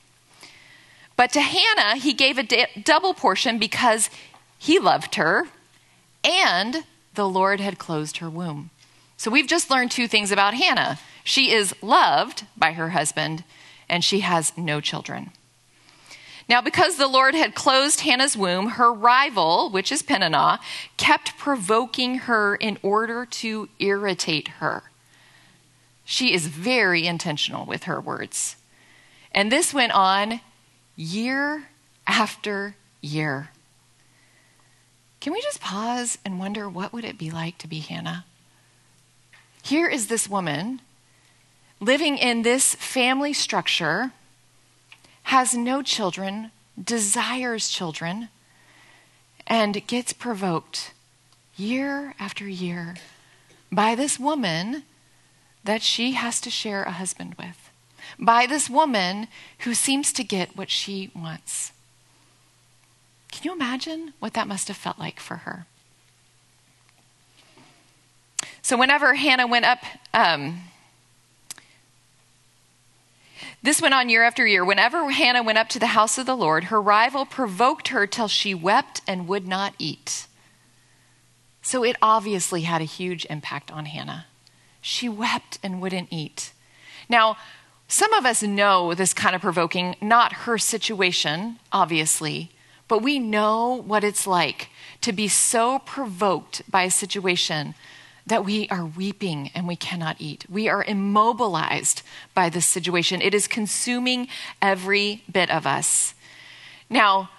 But 1.20 1.32
to 1.32 1.42
Hannah, 1.42 1.96
he 1.96 2.14
gave 2.14 2.38
a 2.38 2.66
double 2.82 3.12
portion 3.12 3.58
because 3.58 4.08
he 4.56 4.78
loved 4.78 5.16
her 5.16 5.48
and 6.24 6.84
the 7.12 7.28
Lord 7.28 7.60
had 7.60 7.78
closed 7.78 8.16
her 8.16 8.30
womb. 8.30 8.70
So 9.18 9.30
we've 9.30 9.46
just 9.46 9.68
learned 9.68 9.90
two 9.90 10.08
things 10.08 10.32
about 10.32 10.54
Hannah. 10.54 10.98
She 11.22 11.52
is 11.52 11.74
loved 11.82 12.46
by 12.56 12.72
her 12.72 12.88
husband 12.88 13.44
and 13.86 14.02
she 14.02 14.20
has 14.20 14.56
no 14.56 14.80
children. 14.80 15.32
Now, 16.48 16.62
because 16.62 16.96
the 16.96 17.06
Lord 17.06 17.34
had 17.34 17.54
closed 17.54 18.00
Hannah's 18.00 18.34
womb, 18.34 18.68
her 18.68 18.90
rival, 18.90 19.68
which 19.68 19.92
is 19.92 20.00
Peninnah, 20.00 20.58
kept 20.96 21.36
provoking 21.36 22.14
her 22.20 22.56
in 22.56 22.78
order 22.82 23.26
to 23.26 23.68
irritate 23.78 24.48
her. 24.48 24.84
She 26.06 26.32
is 26.32 26.46
very 26.46 27.06
intentional 27.06 27.66
with 27.66 27.82
her 27.82 28.00
words. 28.00 28.56
And 29.32 29.52
this 29.52 29.74
went 29.74 29.92
on 29.92 30.40
year 31.00 31.64
after 32.06 32.76
year. 33.00 33.48
Can 35.20 35.32
we 35.32 35.40
just 35.40 35.60
pause 35.60 36.18
and 36.24 36.38
wonder 36.38 36.68
what 36.68 36.92
would 36.92 37.04
it 37.04 37.16
be 37.16 37.30
like 37.30 37.56
to 37.58 37.68
be 37.68 37.78
Hannah? 37.78 38.26
Here 39.62 39.88
is 39.88 40.08
this 40.08 40.28
woman 40.28 40.82
living 41.80 42.18
in 42.18 42.42
this 42.42 42.74
family 42.74 43.32
structure, 43.32 44.12
has 45.24 45.54
no 45.54 45.80
children, 45.82 46.50
desires 46.82 47.70
children, 47.70 48.28
and 49.46 49.86
gets 49.86 50.12
provoked 50.12 50.92
year 51.56 52.14
after 52.18 52.46
year 52.46 52.96
by 53.72 53.94
this 53.94 54.18
woman 54.18 54.82
that 55.64 55.82
she 55.82 56.12
has 56.12 56.40
to 56.42 56.50
share 56.50 56.82
a 56.82 56.92
husband 56.92 57.36
with 57.38 57.69
by 58.18 58.46
this 58.46 58.68
woman 58.68 59.28
who 59.60 59.74
seems 59.74 60.12
to 60.14 60.24
get 60.24 60.56
what 60.56 60.70
she 60.70 61.10
wants. 61.14 61.72
Can 63.30 63.44
you 63.44 63.52
imagine 63.52 64.12
what 64.18 64.34
that 64.34 64.48
must 64.48 64.68
have 64.68 64.76
felt 64.76 64.98
like 64.98 65.20
for 65.20 65.38
her? 65.38 65.66
So, 68.62 68.76
whenever 68.76 69.14
Hannah 69.14 69.46
went 69.46 69.64
up, 69.64 69.78
um, 70.12 70.60
this 73.62 73.80
went 73.80 73.94
on 73.94 74.08
year 74.08 74.22
after 74.22 74.46
year. 74.46 74.64
Whenever 74.64 75.10
Hannah 75.10 75.42
went 75.42 75.58
up 75.58 75.68
to 75.70 75.78
the 75.78 75.88
house 75.88 76.18
of 76.18 76.26
the 76.26 76.36
Lord, 76.36 76.64
her 76.64 76.80
rival 76.80 77.24
provoked 77.24 77.88
her 77.88 78.06
till 78.06 78.28
she 78.28 78.54
wept 78.54 79.00
and 79.06 79.28
would 79.28 79.46
not 79.46 79.74
eat. 79.78 80.26
So, 81.62 81.84
it 81.84 81.96
obviously 82.02 82.62
had 82.62 82.80
a 82.80 82.84
huge 82.84 83.26
impact 83.30 83.70
on 83.70 83.86
Hannah. 83.86 84.26
She 84.80 85.08
wept 85.08 85.58
and 85.62 85.80
wouldn't 85.80 86.08
eat. 86.10 86.52
Now, 87.08 87.36
some 87.90 88.12
of 88.14 88.24
us 88.24 88.40
know 88.40 88.94
this 88.94 89.12
kind 89.12 89.34
of 89.34 89.40
provoking, 89.40 89.96
not 90.00 90.32
her 90.44 90.58
situation, 90.58 91.58
obviously, 91.72 92.52
but 92.86 93.02
we 93.02 93.18
know 93.18 93.82
what 93.84 94.04
it's 94.04 94.28
like 94.28 94.68
to 95.00 95.12
be 95.12 95.26
so 95.26 95.80
provoked 95.80 96.62
by 96.70 96.84
a 96.84 96.90
situation 96.90 97.74
that 98.24 98.44
we 98.44 98.68
are 98.68 98.86
weeping 98.86 99.50
and 99.56 99.66
we 99.66 99.74
cannot 99.74 100.16
eat. 100.20 100.46
We 100.48 100.68
are 100.68 100.84
immobilized 100.84 102.02
by 102.32 102.48
this 102.48 102.64
situation. 102.64 103.20
It 103.20 103.34
is 103.34 103.48
consuming 103.48 104.28
every 104.62 105.24
bit 105.30 105.50
of 105.50 105.66
us. 105.66 106.14
Now, 106.88 107.30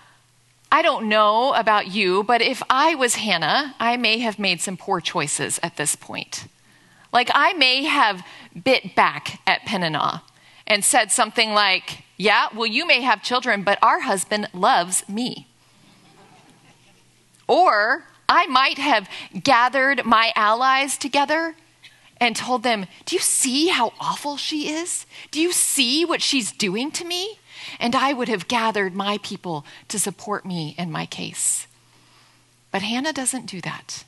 I 0.69 0.81
don't 0.81 1.07
know 1.07 1.53
about 1.53 1.87
you, 1.87 2.23
but 2.23 2.41
if 2.41 2.61
I 2.69 2.93
was 2.95 3.15
Hannah, 3.15 3.73
I 3.79 3.95
may 3.95 4.19
have 4.19 4.37
made 4.37 4.59
some 4.59 4.75
poor 4.75 4.99
choices 4.99 5.61
at 5.63 5.77
this 5.77 5.95
point. 5.95 6.47
Like, 7.13 7.29
I 7.33 7.53
may 7.53 7.85
have 7.85 8.25
bit 8.61 8.95
back 8.95 9.39
at 9.47 9.65
Peninnah 9.65 10.23
and 10.67 10.84
said 10.84 11.12
something 11.12 11.54
like, 11.54 12.04
Yeah, 12.17 12.47
well, 12.56 12.67
you 12.67 12.86
may 12.86 13.02
have 13.02 13.24
children, 13.24 13.63
but 13.63 13.80
our 13.82 14.02
husband 14.02 14.50
loves 14.54 15.08
me. 15.10 15.47
Or 17.47 18.06
I 18.30 18.47
might 18.47 18.78
have 18.78 19.10
gathered 19.43 20.06
my 20.06 20.32
allies 20.36 20.97
together 20.97 21.56
and 22.21 22.36
told 22.36 22.63
them, 22.63 22.86
Do 23.06 23.15
you 23.15 23.21
see 23.21 23.67
how 23.67 23.93
awful 24.00 24.38
she 24.38 24.69
is? 24.69 25.06
Do 25.32 25.41
you 25.41 25.52
see 25.52 26.06
what 26.06 26.21
she's 26.21 26.52
doing 26.52 26.91
to 26.91 27.04
me? 27.04 27.39
And 27.80 27.95
I 27.95 28.13
would 28.13 28.30
have 28.30 28.47
gathered 28.47 28.95
my 28.95 29.17
people 29.21 29.65
to 29.89 30.00
support 30.00 30.45
me 30.45 30.76
in 30.78 30.91
my 30.91 31.06
case. 31.06 31.67
But 32.71 32.84
Hannah 32.84 33.13
doesn't 33.13 33.47
do 33.47 33.60
that. 33.62 34.06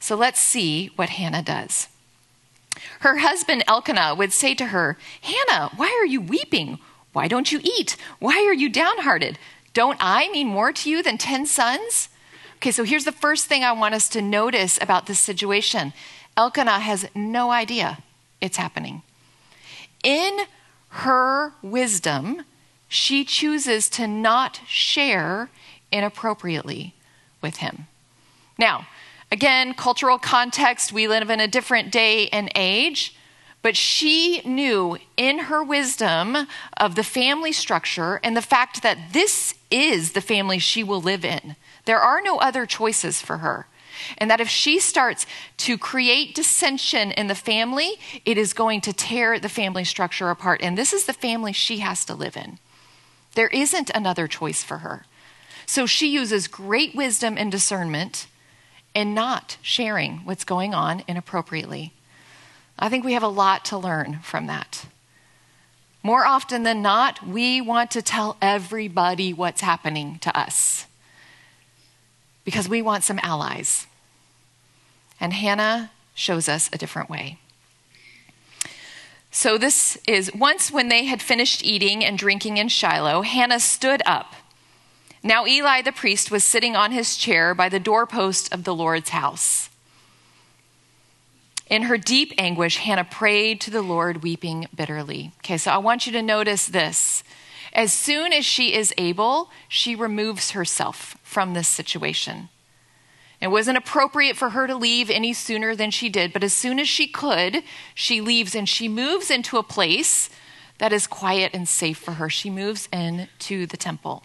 So 0.00 0.14
let's 0.14 0.40
see 0.40 0.90
what 0.96 1.08
Hannah 1.10 1.42
does. 1.42 1.88
Her 3.00 3.18
husband 3.18 3.64
Elkanah 3.66 4.14
would 4.14 4.32
say 4.32 4.54
to 4.54 4.66
her, 4.66 4.96
Hannah, 5.20 5.70
why 5.76 5.96
are 6.00 6.06
you 6.06 6.20
weeping? 6.20 6.78
Why 7.12 7.28
don't 7.28 7.50
you 7.50 7.60
eat? 7.62 7.96
Why 8.18 8.44
are 8.46 8.54
you 8.54 8.68
downhearted? 8.68 9.38
Don't 9.72 9.98
I 10.00 10.28
mean 10.30 10.48
more 10.48 10.72
to 10.72 10.90
you 10.90 11.02
than 11.02 11.18
10 11.18 11.46
sons? 11.46 12.08
Okay, 12.56 12.70
so 12.70 12.84
here's 12.84 13.04
the 13.04 13.12
first 13.12 13.46
thing 13.46 13.62
I 13.62 13.72
want 13.72 13.94
us 13.94 14.08
to 14.10 14.22
notice 14.22 14.78
about 14.80 15.06
this 15.06 15.20
situation 15.20 15.92
Elkanah 16.36 16.80
has 16.80 17.08
no 17.14 17.50
idea 17.50 17.98
it's 18.40 18.56
happening. 18.56 19.02
In 20.04 20.38
her 20.88 21.52
wisdom, 21.62 22.44
she 22.88 23.24
chooses 23.24 23.88
to 23.90 24.06
not 24.06 24.60
share 24.66 25.50
inappropriately 25.90 26.94
with 27.42 27.56
him. 27.56 27.86
Now, 28.58 28.86
Again, 29.30 29.74
cultural 29.74 30.18
context, 30.18 30.92
we 30.92 31.06
live 31.06 31.28
in 31.28 31.40
a 31.40 31.46
different 31.46 31.92
day 31.92 32.28
and 32.28 32.50
age, 32.54 33.14
but 33.60 33.76
she 33.76 34.40
knew 34.44 34.96
in 35.16 35.38
her 35.40 35.62
wisdom 35.62 36.46
of 36.78 36.94
the 36.94 37.04
family 37.04 37.52
structure 37.52 38.20
and 38.22 38.36
the 38.36 38.42
fact 38.42 38.82
that 38.82 39.12
this 39.12 39.54
is 39.70 40.12
the 40.12 40.22
family 40.22 40.58
she 40.58 40.82
will 40.82 41.02
live 41.02 41.24
in. 41.24 41.56
There 41.84 42.00
are 42.00 42.22
no 42.22 42.38
other 42.38 42.64
choices 42.64 43.20
for 43.20 43.38
her. 43.38 43.66
And 44.16 44.30
that 44.30 44.40
if 44.40 44.48
she 44.48 44.78
starts 44.78 45.26
to 45.58 45.76
create 45.76 46.34
dissension 46.34 47.10
in 47.10 47.26
the 47.26 47.34
family, 47.34 47.94
it 48.24 48.38
is 48.38 48.52
going 48.52 48.80
to 48.82 48.92
tear 48.92 49.40
the 49.40 49.48
family 49.48 49.84
structure 49.84 50.30
apart. 50.30 50.60
And 50.62 50.78
this 50.78 50.92
is 50.92 51.06
the 51.06 51.12
family 51.12 51.52
she 51.52 51.78
has 51.78 52.04
to 52.04 52.14
live 52.14 52.36
in. 52.36 52.58
There 53.34 53.48
isn't 53.48 53.90
another 53.94 54.28
choice 54.28 54.62
for 54.62 54.78
her. 54.78 55.04
So 55.66 55.84
she 55.84 56.08
uses 56.08 56.46
great 56.46 56.94
wisdom 56.94 57.36
and 57.36 57.50
discernment 57.50 58.28
and 58.94 59.14
not 59.14 59.56
sharing 59.62 60.18
what's 60.18 60.44
going 60.44 60.74
on 60.74 61.02
inappropriately. 61.06 61.92
I 62.78 62.88
think 62.88 63.04
we 63.04 63.14
have 63.14 63.22
a 63.22 63.28
lot 63.28 63.64
to 63.66 63.78
learn 63.78 64.20
from 64.22 64.46
that. 64.46 64.86
More 66.02 66.26
often 66.26 66.62
than 66.62 66.80
not, 66.80 67.26
we 67.26 67.60
want 67.60 67.90
to 67.92 68.02
tell 68.02 68.36
everybody 68.40 69.32
what's 69.32 69.60
happening 69.60 70.18
to 70.20 70.36
us 70.36 70.86
because 72.44 72.68
we 72.68 72.80
want 72.80 73.04
some 73.04 73.18
allies. 73.22 73.86
And 75.20 75.32
Hannah 75.32 75.90
shows 76.14 76.48
us 76.48 76.70
a 76.72 76.78
different 76.78 77.10
way. 77.10 77.38
So, 79.30 79.58
this 79.58 79.98
is 80.06 80.32
once 80.34 80.70
when 80.70 80.88
they 80.88 81.04
had 81.04 81.20
finished 81.20 81.62
eating 81.62 82.04
and 82.04 82.16
drinking 82.16 82.56
in 82.56 82.68
Shiloh, 82.68 83.22
Hannah 83.22 83.60
stood 83.60 84.02
up 84.06 84.34
now 85.22 85.46
Eli 85.46 85.82
the 85.82 85.92
priest 85.92 86.30
was 86.30 86.44
sitting 86.44 86.76
on 86.76 86.92
his 86.92 87.16
chair 87.16 87.54
by 87.54 87.68
the 87.68 87.80
doorpost 87.80 88.52
of 88.52 88.64
the 88.64 88.74
Lord's 88.74 89.10
house. 89.10 89.68
In 91.68 91.82
her 91.82 91.98
deep 91.98 92.32
anguish, 92.38 92.78
Hannah 92.78 93.04
prayed 93.04 93.60
to 93.62 93.70
the 93.70 93.82
Lord, 93.82 94.22
weeping 94.22 94.68
bitterly. 94.74 95.32
Okay, 95.38 95.58
so 95.58 95.70
I 95.70 95.78
want 95.78 96.06
you 96.06 96.12
to 96.12 96.22
notice 96.22 96.66
this. 96.66 97.22
As 97.74 97.92
soon 97.92 98.32
as 98.32 98.46
she 98.46 98.74
is 98.74 98.94
able, 98.96 99.50
she 99.68 99.94
removes 99.94 100.52
herself 100.52 101.18
from 101.22 101.52
this 101.52 101.68
situation. 101.68 102.48
It 103.40 103.48
wasn't 103.48 103.78
appropriate 103.78 104.36
for 104.36 104.50
her 104.50 104.66
to 104.66 104.74
leave 104.74 105.10
any 105.10 105.32
sooner 105.32 105.76
than 105.76 105.90
she 105.90 106.08
did, 106.08 106.32
but 106.32 106.42
as 106.42 106.54
soon 106.54 106.80
as 106.80 106.88
she 106.88 107.06
could, 107.06 107.62
she 107.94 108.20
leaves 108.20 108.54
and 108.54 108.68
she 108.68 108.88
moves 108.88 109.30
into 109.30 109.58
a 109.58 109.62
place 109.62 110.30
that 110.78 110.92
is 110.92 111.06
quiet 111.06 111.52
and 111.54 111.68
safe 111.68 111.98
for 111.98 112.12
her. 112.12 112.30
She 112.30 112.50
moves 112.50 112.88
into 112.92 113.66
the 113.66 113.76
temple 113.76 114.24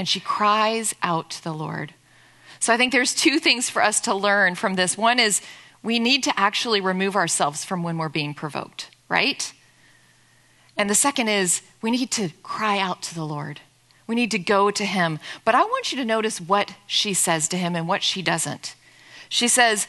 and 0.00 0.08
she 0.08 0.18
cries 0.18 0.94
out 1.02 1.28
to 1.28 1.44
the 1.44 1.52
Lord. 1.52 1.92
So 2.58 2.72
I 2.72 2.78
think 2.78 2.90
there's 2.90 3.14
two 3.14 3.38
things 3.38 3.68
for 3.68 3.82
us 3.82 4.00
to 4.00 4.14
learn 4.14 4.54
from 4.54 4.74
this. 4.74 4.96
One 4.96 5.20
is 5.20 5.42
we 5.82 5.98
need 5.98 6.22
to 6.22 6.40
actually 6.40 6.80
remove 6.80 7.16
ourselves 7.16 7.66
from 7.66 7.82
when 7.82 7.98
we're 7.98 8.08
being 8.08 8.32
provoked, 8.32 8.88
right? 9.10 9.52
And 10.74 10.88
the 10.88 10.94
second 10.94 11.28
is 11.28 11.60
we 11.82 11.90
need 11.90 12.10
to 12.12 12.30
cry 12.42 12.78
out 12.78 13.02
to 13.02 13.14
the 13.14 13.26
Lord. 13.26 13.60
We 14.06 14.14
need 14.14 14.30
to 14.30 14.38
go 14.38 14.70
to 14.70 14.86
him. 14.86 15.18
But 15.44 15.54
I 15.54 15.64
want 15.64 15.92
you 15.92 15.98
to 15.98 16.04
notice 16.06 16.40
what 16.40 16.72
she 16.86 17.12
says 17.12 17.46
to 17.48 17.58
him 17.58 17.76
and 17.76 17.86
what 17.86 18.02
she 18.02 18.22
doesn't. 18.22 18.74
She 19.28 19.48
says, 19.48 19.86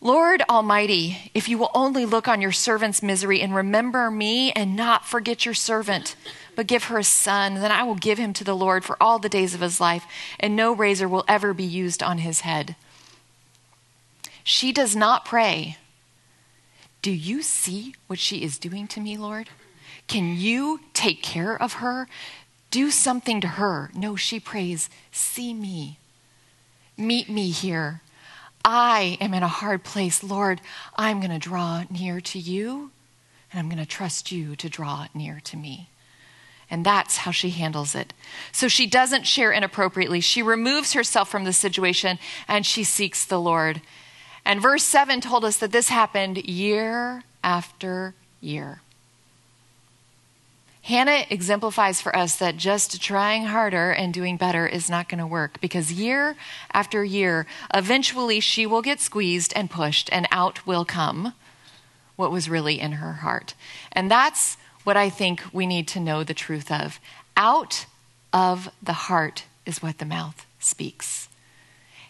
Lord 0.00 0.42
Almighty, 0.48 1.30
if 1.34 1.46
you 1.46 1.58
will 1.58 1.70
only 1.74 2.06
look 2.06 2.26
on 2.26 2.40
your 2.40 2.52
servant's 2.52 3.02
misery 3.02 3.42
and 3.42 3.54
remember 3.54 4.10
me 4.10 4.50
and 4.52 4.74
not 4.74 5.04
forget 5.04 5.44
your 5.44 5.52
servant, 5.52 6.16
but 6.60 6.66
give 6.66 6.84
her 6.84 6.98
a 6.98 7.04
son, 7.04 7.54
then 7.54 7.72
I 7.72 7.84
will 7.84 7.94
give 7.94 8.18
him 8.18 8.34
to 8.34 8.44
the 8.44 8.54
Lord 8.54 8.84
for 8.84 8.94
all 9.02 9.18
the 9.18 9.30
days 9.30 9.54
of 9.54 9.62
his 9.62 9.80
life, 9.80 10.04
and 10.38 10.54
no 10.54 10.74
razor 10.74 11.08
will 11.08 11.24
ever 11.26 11.54
be 11.54 11.64
used 11.64 12.02
on 12.02 12.18
his 12.18 12.42
head. 12.42 12.76
She 14.44 14.70
does 14.70 14.94
not 14.94 15.24
pray, 15.24 15.78
Do 17.00 17.10
you 17.10 17.40
see 17.40 17.94
what 18.08 18.18
she 18.18 18.42
is 18.42 18.58
doing 18.58 18.86
to 18.88 19.00
me, 19.00 19.16
Lord? 19.16 19.48
Can 20.06 20.36
you 20.36 20.80
take 20.92 21.22
care 21.22 21.56
of 21.56 21.72
her? 21.80 22.06
Do 22.70 22.90
something 22.90 23.40
to 23.40 23.48
her. 23.48 23.90
No, 23.94 24.14
she 24.14 24.38
prays, 24.38 24.90
See 25.10 25.54
me. 25.54 25.98
Meet 26.94 27.30
me 27.30 27.52
here. 27.52 28.02
I 28.62 29.16
am 29.18 29.32
in 29.32 29.42
a 29.42 29.48
hard 29.48 29.82
place. 29.82 30.22
Lord, 30.22 30.60
I'm 30.94 31.20
going 31.20 31.30
to 31.30 31.38
draw 31.38 31.84
near 31.88 32.20
to 32.20 32.38
you, 32.38 32.90
and 33.50 33.60
I'm 33.60 33.70
going 33.70 33.82
to 33.82 33.86
trust 33.86 34.30
you 34.30 34.54
to 34.56 34.68
draw 34.68 35.06
near 35.14 35.40
to 35.44 35.56
me. 35.56 35.88
And 36.70 36.86
that's 36.86 37.18
how 37.18 37.32
she 37.32 37.50
handles 37.50 37.94
it. 37.94 38.12
So 38.52 38.68
she 38.68 38.86
doesn't 38.86 39.26
share 39.26 39.52
inappropriately. 39.52 40.20
She 40.20 40.42
removes 40.42 40.92
herself 40.92 41.28
from 41.28 41.44
the 41.44 41.52
situation 41.52 42.18
and 42.46 42.64
she 42.64 42.84
seeks 42.84 43.24
the 43.24 43.40
Lord. 43.40 43.82
And 44.44 44.62
verse 44.62 44.84
7 44.84 45.20
told 45.20 45.44
us 45.44 45.56
that 45.58 45.72
this 45.72 45.88
happened 45.88 46.38
year 46.38 47.24
after 47.42 48.14
year. 48.40 48.80
Hannah 50.82 51.26
exemplifies 51.28 52.00
for 52.00 52.16
us 52.16 52.36
that 52.36 52.56
just 52.56 53.02
trying 53.02 53.44
harder 53.44 53.90
and 53.90 54.14
doing 54.14 54.36
better 54.36 54.66
is 54.66 54.88
not 54.88 55.08
going 55.08 55.18
to 55.18 55.26
work 55.26 55.60
because 55.60 55.92
year 55.92 56.36
after 56.72 57.04
year, 57.04 57.46
eventually 57.74 58.40
she 58.40 58.66
will 58.66 58.80
get 58.80 58.98
squeezed 58.98 59.52
and 59.54 59.70
pushed, 59.70 60.08
and 60.10 60.26
out 60.32 60.66
will 60.66 60.84
come 60.84 61.34
what 62.16 62.32
was 62.32 62.48
really 62.48 62.80
in 62.80 62.92
her 62.92 63.14
heart. 63.14 63.54
And 63.92 64.10
that's 64.10 64.56
what 64.84 64.96
I 64.96 65.10
think 65.10 65.42
we 65.52 65.66
need 65.66 65.88
to 65.88 66.00
know 66.00 66.24
the 66.24 66.34
truth 66.34 66.70
of. 66.70 67.00
Out 67.36 67.86
of 68.32 68.70
the 68.82 68.92
heart 68.92 69.44
is 69.66 69.82
what 69.82 69.98
the 69.98 70.04
mouth 70.04 70.46
speaks. 70.58 71.28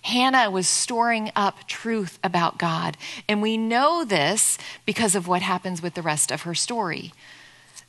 Hannah 0.03 0.51
was 0.51 0.67
storing 0.67 1.31
up 1.37 1.67
truth 1.67 2.19
about 2.25 2.59
God, 2.59 2.97
and 3.29 3.43
we 3.43 3.57
know 3.57 4.05
this 4.05 4.57
because 4.87 5.15
of 5.15 5.29
what 5.29 5.43
happens 5.43 5.83
with 5.83 5.95
the 5.95 6.03
rest 6.03 6.31
of 6.31 6.43
her 6.43 6.55
story. 6.55 7.13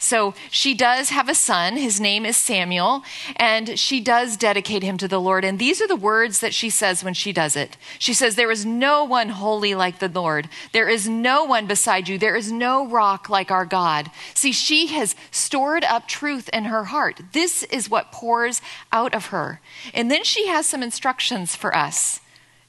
So 0.02 0.34
she 0.50 0.74
does 0.74 1.10
have 1.10 1.30
a 1.30 1.36
son. 1.36 1.78
His 1.78 2.02
name 2.02 2.26
is 2.26 2.36
Samuel, 2.36 3.04
and 3.36 3.78
she 3.78 4.02
does 4.02 4.36
dedicate 4.36 4.82
him 4.82 4.98
to 4.98 5.08
the 5.08 5.22
Lord. 5.22 5.46
And 5.46 5.60
these 5.60 5.80
are 5.80 5.88
the 5.88 5.96
words 5.96 6.40
that 6.40 6.56
she 6.56 6.72
says 6.72 7.04
when 7.04 7.14
she 7.14 7.32
does 7.32 7.56
it. 7.56 7.78
She 8.00 8.16
says, 8.16 8.36
There 8.36 8.50
is 8.50 8.66
no 8.66 9.04
one 9.04 9.30
holy 9.30 9.76
like 9.76 10.00
the 10.00 10.10
Lord. 10.10 10.50
There 10.74 10.90
is 10.90 11.08
no 11.08 11.44
one 11.44 11.68
beside 11.68 12.10
you. 12.10 12.18
There 12.18 12.36
is 12.36 12.52
no 12.52 12.88
rock 12.88 13.30
like 13.30 13.52
our 13.52 13.64
God. 13.64 14.10
See, 14.34 14.52
she 14.52 14.88
has 14.88 15.16
stored 15.30 15.84
up 15.84 16.08
truth 16.08 16.50
in 16.52 16.64
her 16.64 16.86
heart. 16.86 17.22
This 17.32 17.62
is 17.64 17.88
what 17.88 18.12
pours 18.12 18.60
out 18.92 19.14
of 19.14 19.28
her. 19.28 19.62
And 19.94 20.10
then 20.10 20.24
she 20.24 20.48
has 20.48 20.66
some 20.66 20.82
instructions 20.82 21.56
for 21.56 21.76
us. 21.76 22.22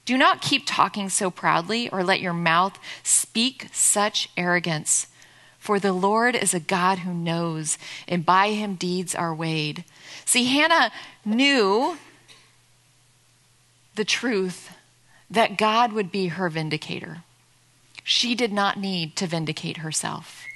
Do 0.05 0.19
not 0.19 0.43
keep 0.43 0.65
talking 0.67 1.09
so 1.09 1.31
proudly 1.31 1.89
or 1.89 2.05
let 2.05 2.21
your 2.21 2.35
mouth 2.35 2.79
speak 3.03 3.69
such 3.73 4.29
arrogance. 4.37 5.07
For 5.63 5.79
the 5.79 5.93
Lord 5.93 6.35
is 6.35 6.55
a 6.55 6.59
God 6.59 6.99
who 6.99 7.15
knows, 7.15 7.79
and 8.09 8.27
by 8.27 8.51
him 8.51 8.75
deeds 8.75 9.15
are 9.15 9.33
weighed. 9.33 9.85
See, 10.25 10.47
Hannah 10.47 10.91
knew 11.25 11.99
the 13.95 14.05
truth 14.05 14.73
that 15.31 15.57
God 15.57 15.93
would 15.93 16.11
be 16.11 16.27
her 16.27 16.49
vindicator. 16.49 17.19
She 18.03 18.35
did 18.35 18.53
not 18.53 18.81
need 18.81 19.15
to 19.15 19.29
vindicate 19.29 19.77
herself. 19.77 20.47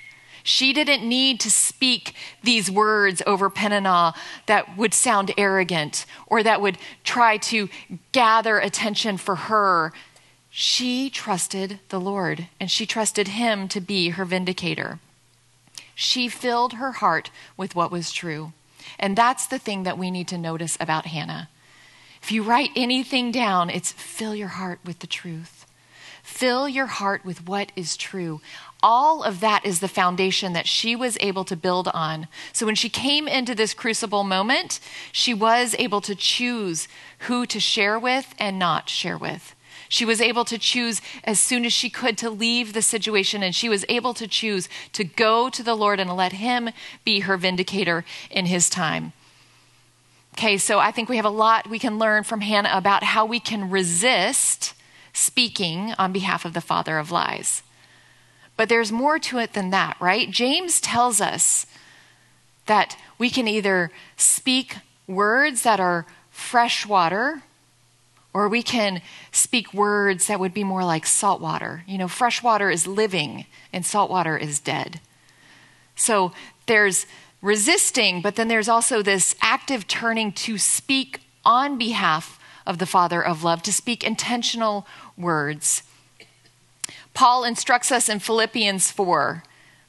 She 0.43 0.73
didn't 0.73 1.09
need 1.09 1.39
to 1.39 1.53
speak 1.53 2.17
these 2.43 2.69
words 2.69 3.23
over 3.29 3.49
Peninnah 3.49 4.13
that 4.47 4.77
would 4.77 4.93
sound 4.93 5.33
arrogant 5.39 6.05
or 6.27 6.43
that 6.43 6.61
would 6.61 6.79
try 7.05 7.37
to 7.37 7.69
gather 8.11 8.59
attention 8.59 9.19
for 9.19 9.37
her 9.37 9.93
she 10.59 11.11
trusted 11.11 11.81
the 11.91 12.01
Lord 12.01 12.47
and 12.59 12.71
she 12.71 12.87
trusted 12.87 13.29
Him 13.29 13.69
to 13.69 13.79
be 13.79 14.09
her 14.09 14.25
vindicator. 14.25 15.01
She 15.95 16.31
filled 16.31 16.73
her 16.73 16.93
heart 16.93 17.31
with 17.59 17.77
what 17.77 17.91
was 17.91 18.11
true. 18.11 18.55
And 18.99 19.15
that's 19.15 19.47
the 19.47 19.59
thing 19.59 19.83
that 19.83 19.99
we 19.99 20.11
need 20.11 20.29
to 20.29 20.39
notice 20.39 20.79
about 20.81 21.05
Hannah. 21.05 21.51
If 22.23 22.33
you 22.33 22.43
write 22.43 22.71
anything 22.75 23.31
down, 23.31 23.69
it's 23.69 23.93
fill 23.93 24.35
your 24.35 24.49
heart 24.49 24.79
with 24.83 25.01
the 25.01 25.07
truth. 25.07 25.67
Fill 26.23 26.67
your 26.67 26.87
heart 26.87 27.23
with 27.23 27.47
what 27.47 27.71
is 27.77 27.95
true. 27.95 28.41
All 28.83 29.23
of 29.23 29.41
that 29.41 29.67
is 29.67 29.81
the 29.81 29.89
foundation 29.89 30.55
that 30.55 30.67
she 30.67 30.97
was 30.97 31.19
able 31.21 31.45
to 31.45 31.55
build 31.55 31.89
on. 31.89 32.29
So 32.55 32.65
when 32.65 32.77
she 32.77 32.89
came 32.89 33.29
into 33.29 33.55
this 33.55 33.75
crucible 33.75 34.25
moment, 34.25 34.81
she 35.13 35.35
was 35.35 35.77
able 35.79 36.01
to 36.01 36.15
choose 36.15 36.89
who 37.21 37.45
to 37.45 37.61
share 37.61 37.99
with 37.99 38.35
and 38.39 38.59
not 38.59 38.89
share 38.89 39.19
with. 39.19 39.55
She 39.89 40.05
was 40.05 40.21
able 40.21 40.45
to 40.47 40.59
choose 40.59 41.01
as 41.25 41.39
soon 41.39 41.65
as 41.65 41.73
she 41.73 41.91
could 41.91 42.19
to 42.19 42.31
leave 42.31 42.73
the 42.73 42.83
situation, 42.83 43.43
and 43.43 43.55
she 43.55 43.69
was 43.69 43.85
able 43.89 44.15
to 44.15 44.27
choose 44.27 44.69
to 44.93 45.05
go 45.05 45.49
to 45.49 45.63
the 45.63 45.75
Lord 45.75 46.01
and 46.01 46.15
let 46.15 46.33
Him 46.33 46.71
be 47.05 47.21
her 47.21 47.37
vindicator 47.37 48.05
in 48.31 48.47
His 48.47 48.69
time. 48.69 49.13
Okay, 50.35 50.59
so 50.59 50.79
I 50.79 50.91
think 50.91 51.09
we 51.09 51.17
have 51.17 51.25
a 51.25 51.31
lot 51.31 51.71
we 51.71 51.79
can 51.79 51.99
learn 51.99 52.23
from 52.23 52.43
Hannah 52.43 52.71
about 52.73 53.03
how 53.03 53.25
we 53.25 53.41
can 53.41 53.71
resist 53.71 54.75
speaking 55.15 55.95
on 55.99 56.13
behalf 56.13 56.45
of 56.45 56.53
the 56.53 56.61
father 56.61 56.99
of 56.99 57.11
lies. 57.11 57.63
But 58.57 58.69
there's 58.69 58.93
more 58.93 59.19
to 59.21 59.39
it 59.39 59.55
than 59.55 59.71
that, 59.71 59.97
right? 60.01 60.31
James 60.31 60.81
tells 60.81 61.21
us 61.21 61.67
that 62.67 62.99
we 63.19 63.31
can 63.31 63.49
either 63.49 63.91
speak 64.17 64.77
words 65.07 65.63
that 65.63 65.81
are 65.81 66.07
fresh 66.31 66.87
water 66.87 67.43
or 68.37 68.51
we 68.51 68.63
can 68.63 69.01
speak 69.33 69.73
words 69.73 70.27
that 70.27 70.39
would 70.39 70.53
be 70.53 70.63
more 70.63 70.85
like 70.85 71.07
salt 71.07 71.41
water. 71.41 71.83
You 71.87 71.97
know, 71.97 72.07
fresh 72.07 72.43
water 72.43 72.69
is 72.69 72.87
living 72.87 73.47
and 73.73 73.83
salt 73.83 74.11
water 74.11 74.37
is 74.37 74.61
dead. 74.61 75.01
So 75.95 76.33
there's 76.67 77.07
resisting, 77.41 78.21
but 78.21 78.37
then 78.37 78.49
there's 78.49 78.69
also 78.69 79.01
this 79.01 79.35
active 79.41 79.89
turning 79.89 80.33
to 80.33 80.59
speak 80.59 81.21
on 81.47 81.79
behalf 81.79 82.39
of 82.67 82.77
the 82.77 82.85
Father 82.85 83.25
of 83.25 83.43
love, 83.43 83.63
to 83.63 83.73
speak 83.73 84.05
intentional 84.05 84.87
words. 85.17 85.83
Paul 87.15 87.43
instructs 87.43 87.91
us 87.91 88.07
in 88.07 88.19
Philippians 88.19 88.91
4 88.91 89.45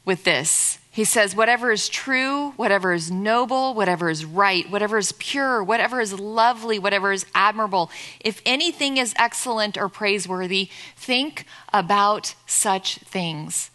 with 0.08 0.24
this. 0.24 0.80
He 0.90 1.04
says, 1.04 1.36
whatever 1.36 1.72
is 1.72 1.90
true, 1.90 2.54
whatever 2.56 2.94
is 2.94 3.12
noble, 3.12 3.76
whatever 3.76 4.10
is 4.10 4.26
right, 4.26 4.68
whatever 4.68 4.98
is 4.98 5.12
pure, 5.12 5.64
whatever 5.64 6.02
is 6.02 6.20
lovely, 6.20 6.80
whatever 6.80 7.12
is 7.12 7.26
admirable, 7.36 7.92
if 8.20 8.42
anything 8.46 8.98
is 8.98 9.14
excellent 9.20 9.78
or 9.78 9.90
praiseworthy, 9.90 10.70
think 10.96 11.46
about 11.72 12.34
such 12.48 12.98
things. 13.00 13.70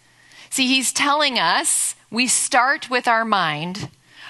See, 0.50 0.66
he's 0.66 0.92
telling 0.92 1.38
us 1.38 1.94
we 2.10 2.26
start 2.26 2.90
with 2.90 3.06
our 3.06 3.24
mind, 3.24 3.88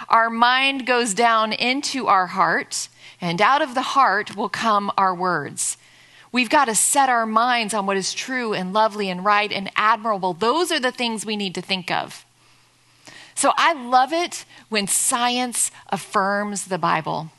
our 0.09 0.29
mind 0.29 0.85
goes 0.85 1.15
down 1.15 1.53
into 1.53 2.09
our 2.09 2.27
heart, 2.27 2.89
and 3.21 3.41
out 3.41 3.63
of 3.63 3.75
the 3.75 3.83
heart 3.83 4.37
will 4.37 4.49
come 4.49 4.91
our 4.99 5.15
words. 5.15 5.79
We've 6.33 6.51
got 6.51 6.65
to 6.65 6.75
set 6.75 7.11
our 7.11 7.27
minds 7.27 7.75
on 7.75 7.85
what 7.85 7.99
is 7.99 8.15
true 8.15 8.55
and 8.55 8.73
lovely 8.73 9.11
and 9.11 9.23
right 9.25 9.53
and 9.53 9.71
admirable. 9.77 10.33
Those 10.33 10.73
are 10.73 10.81
the 10.81 10.91
things 10.91 11.27
we 11.27 11.37
need 11.37 11.55
to 11.55 11.63
think 11.63 11.91
of. 11.91 12.25
So 13.35 13.53
I 13.57 13.75
love 13.75 14.13
it 14.13 14.45
when 14.71 14.87
science 14.87 15.71
affirms 15.91 16.67
the 16.67 16.79
Bible. 16.79 17.31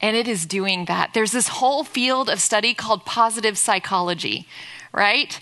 And 0.00 0.16
it 0.16 0.28
is 0.28 0.46
doing 0.46 0.86
that. 0.86 1.12
There's 1.14 1.32
this 1.32 1.48
whole 1.48 1.84
field 1.84 2.28
of 2.28 2.40
study 2.40 2.74
called 2.74 3.04
positive 3.04 3.58
psychology, 3.58 4.46
right? 4.92 5.38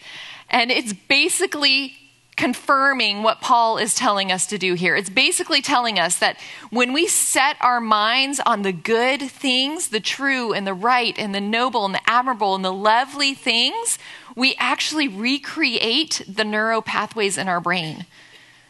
And 0.51 0.71
it's 0.71 0.93
basically 0.93 1.97
confirming 2.37 3.23
what 3.23 3.41
Paul 3.41 3.79
is 3.79 3.95
telling 3.95 4.33
us 4.33 4.47
to 4.47 4.59
do 4.59 4.75
here. 4.75 4.97
It's 4.97 5.11
basically 5.11 5.63
telling 5.63 5.99
us 5.99 6.19
that 6.19 6.39
when 6.71 6.93
we 6.93 7.07
set 7.07 7.57
our 7.61 7.81
minds 7.81 8.41
on 8.41 8.63
the 8.63 8.73
good 8.73 9.23
things, 9.23 9.89
the 9.89 10.01
true 10.01 10.53
and 10.53 10.67
the 10.67 10.75
right 10.75 11.19
and 11.19 11.35
the 11.35 11.41
noble 11.41 11.85
and 11.85 11.95
the 11.95 12.11
admirable 12.11 12.55
and 12.55 12.65
the 12.65 12.73
lovely 12.73 13.35
things, 13.35 13.99
we 14.35 14.57
actually 14.59 15.09
recreate 15.09 16.23
the 16.29 16.45
neural 16.45 16.83
pathways 16.83 17.39
in 17.39 17.49
our 17.49 17.61
brain 17.61 18.07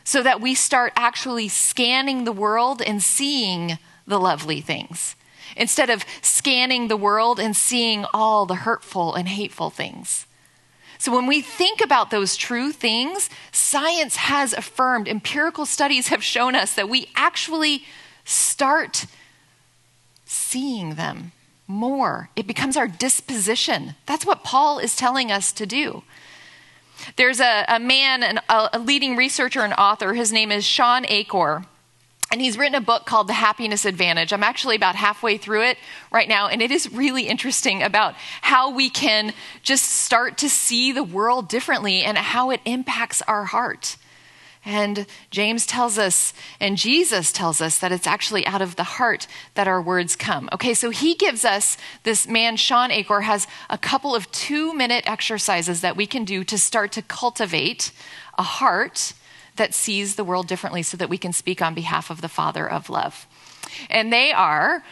so 0.04 0.22
that 0.22 0.40
we 0.40 0.54
start 0.54 0.92
actually 0.96 1.48
scanning 1.48 2.24
the 2.24 2.32
world 2.32 2.82
and 2.82 3.02
seeing 3.02 3.78
the 4.06 4.20
lovely 4.20 4.60
things 4.60 5.16
instead 5.56 5.88
of 5.88 6.04
scanning 6.20 6.88
the 6.88 6.96
world 6.96 7.40
and 7.40 7.56
seeing 7.56 8.04
all 8.12 8.44
the 8.44 8.56
hurtful 8.56 9.14
and 9.14 9.28
hateful 9.28 9.70
things. 9.70 10.26
So, 11.04 11.14
when 11.14 11.26
we 11.26 11.42
think 11.42 11.82
about 11.84 12.10
those 12.10 12.34
true 12.34 12.72
things, 12.72 13.28
science 13.52 14.16
has 14.16 14.54
affirmed, 14.54 15.06
empirical 15.06 15.66
studies 15.66 16.08
have 16.08 16.24
shown 16.24 16.54
us 16.54 16.72
that 16.76 16.88
we 16.88 17.10
actually 17.14 17.84
start 18.24 19.04
seeing 20.24 20.94
them 20.94 21.32
more. 21.68 22.30
It 22.36 22.46
becomes 22.46 22.74
our 22.78 22.88
disposition. 22.88 23.96
That's 24.06 24.24
what 24.24 24.44
Paul 24.44 24.78
is 24.78 24.96
telling 24.96 25.30
us 25.30 25.52
to 25.52 25.66
do. 25.66 26.04
There's 27.16 27.38
a, 27.38 27.66
a 27.68 27.78
man, 27.78 28.22
an, 28.22 28.40
a 28.48 28.78
leading 28.78 29.14
researcher 29.14 29.60
and 29.60 29.74
author. 29.74 30.14
His 30.14 30.32
name 30.32 30.50
is 30.50 30.64
Shawn 30.64 31.04
Achor. 31.06 31.66
And 32.34 32.42
he's 32.42 32.58
written 32.58 32.74
a 32.74 32.80
book 32.80 33.06
called 33.06 33.28
The 33.28 33.32
Happiness 33.32 33.84
Advantage. 33.84 34.32
I'm 34.32 34.42
actually 34.42 34.74
about 34.74 34.96
halfway 34.96 35.38
through 35.38 35.66
it 35.66 35.78
right 36.10 36.28
now, 36.28 36.48
and 36.48 36.60
it 36.60 36.72
is 36.72 36.92
really 36.92 37.28
interesting 37.28 37.80
about 37.80 38.16
how 38.40 38.70
we 38.70 38.90
can 38.90 39.32
just 39.62 39.88
start 39.88 40.36
to 40.38 40.48
see 40.48 40.90
the 40.90 41.04
world 41.04 41.46
differently 41.46 42.02
and 42.02 42.18
how 42.18 42.50
it 42.50 42.60
impacts 42.64 43.22
our 43.28 43.44
heart. 43.44 43.96
And 44.64 45.06
James 45.30 45.64
tells 45.64 45.96
us, 45.96 46.34
and 46.58 46.76
Jesus 46.76 47.30
tells 47.30 47.60
us, 47.60 47.78
that 47.78 47.92
it's 47.92 48.08
actually 48.08 48.44
out 48.48 48.62
of 48.62 48.74
the 48.74 48.82
heart 48.82 49.28
that 49.54 49.68
our 49.68 49.80
words 49.80 50.16
come. 50.16 50.48
Okay, 50.52 50.74
so 50.74 50.90
he 50.90 51.14
gives 51.14 51.44
us, 51.44 51.76
this 52.02 52.26
man, 52.26 52.56
Shawn 52.56 52.90
Achor, 52.90 53.20
has 53.20 53.46
a 53.70 53.78
couple 53.78 54.12
of 54.12 54.28
two 54.32 54.74
minute 54.74 55.08
exercises 55.08 55.82
that 55.82 55.96
we 55.96 56.08
can 56.08 56.24
do 56.24 56.42
to 56.42 56.58
start 56.58 56.90
to 56.90 57.02
cultivate 57.02 57.92
a 58.36 58.42
heart 58.42 59.12
that 59.56 59.74
sees 59.74 60.16
the 60.16 60.24
world 60.24 60.48
differently 60.48 60.82
so 60.82 60.96
that 60.96 61.08
we 61.08 61.18
can 61.18 61.32
speak 61.32 61.62
on 61.62 61.74
behalf 61.74 62.10
of 62.10 62.20
the 62.20 62.28
Father 62.28 62.68
of 62.68 62.90
love. 62.90 63.26
And 63.88 64.12
they 64.12 64.32
are 64.32 64.84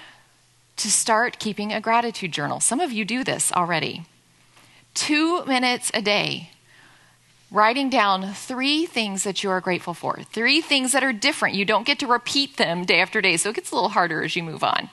to 0.77 0.91
start 0.91 1.39
keeping 1.39 1.73
a 1.73 1.81
gratitude 1.81 2.33
journal. 2.33 2.61
Some 2.61 2.81
of 2.81 2.93
you 2.93 3.05
do 3.05 3.25
this 3.25 3.53
already. 3.53 4.03
Two 4.95 5.45
minutes 5.45 5.91
a 5.95 6.03
day 6.03 6.51
writing 7.53 7.91
down 7.91 8.33
three 8.33 8.87
things 8.87 9.25
that 9.25 9.45
you 9.45 9.51
are 9.51 9.61
grateful 9.61 9.93
for, 9.93 10.19
three 10.33 10.63
things 10.63 10.93
that 10.93 11.05
are 11.05 11.13
different. 11.13 11.55
You 11.55 11.67
don't 11.67 11.87
get 11.87 11.99
to 11.99 12.07
repeat 12.07 12.57
them 12.57 12.85
day 12.85 13.01
after 13.01 13.21
day, 13.21 13.37
so 13.37 13.51
it 13.51 13.57
gets 13.57 13.71
a 13.71 13.75
little 13.75 13.91
harder 13.91 14.25
as 14.25 14.35
you 14.35 14.43
move 14.43 14.65
on. 14.65 14.89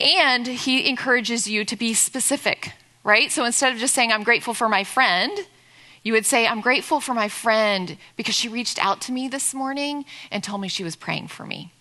And 0.00 0.46
he 0.46 0.88
encourages 0.88 1.46
you 1.46 1.64
to 1.64 1.76
be 1.76 1.94
specific, 1.94 2.72
right? 3.04 3.30
So 3.30 3.44
instead 3.44 3.72
of 3.72 3.78
just 3.78 3.94
saying, 3.94 4.10
I'm 4.12 4.24
grateful 4.24 4.52
for 4.52 4.68
my 4.68 4.82
friend, 4.82 5.38
you 6.04 6.12
would 6.12 6.26
say, 6.26 6.46
I'm 6.46 6.60
grateful 6.60 7.00
for 7.00 7.14
my 7.14 7.28
friend 7.28 7.96
because 8.14 8.34
she 8.34 8.48
reached 8.48 8.78
out 8.84 9.00
to 9.02 9.12
me 9.12 9.26
this 9.26 9.54
morning 9.54 10.04
and 10.30 10.44
told 10.44 10.60
me 10.60 10.68
she 10.68 10.84
was 10.84 10.94
praying 10.94 11.28
for 11.28 11.44
me. 11.44 11.72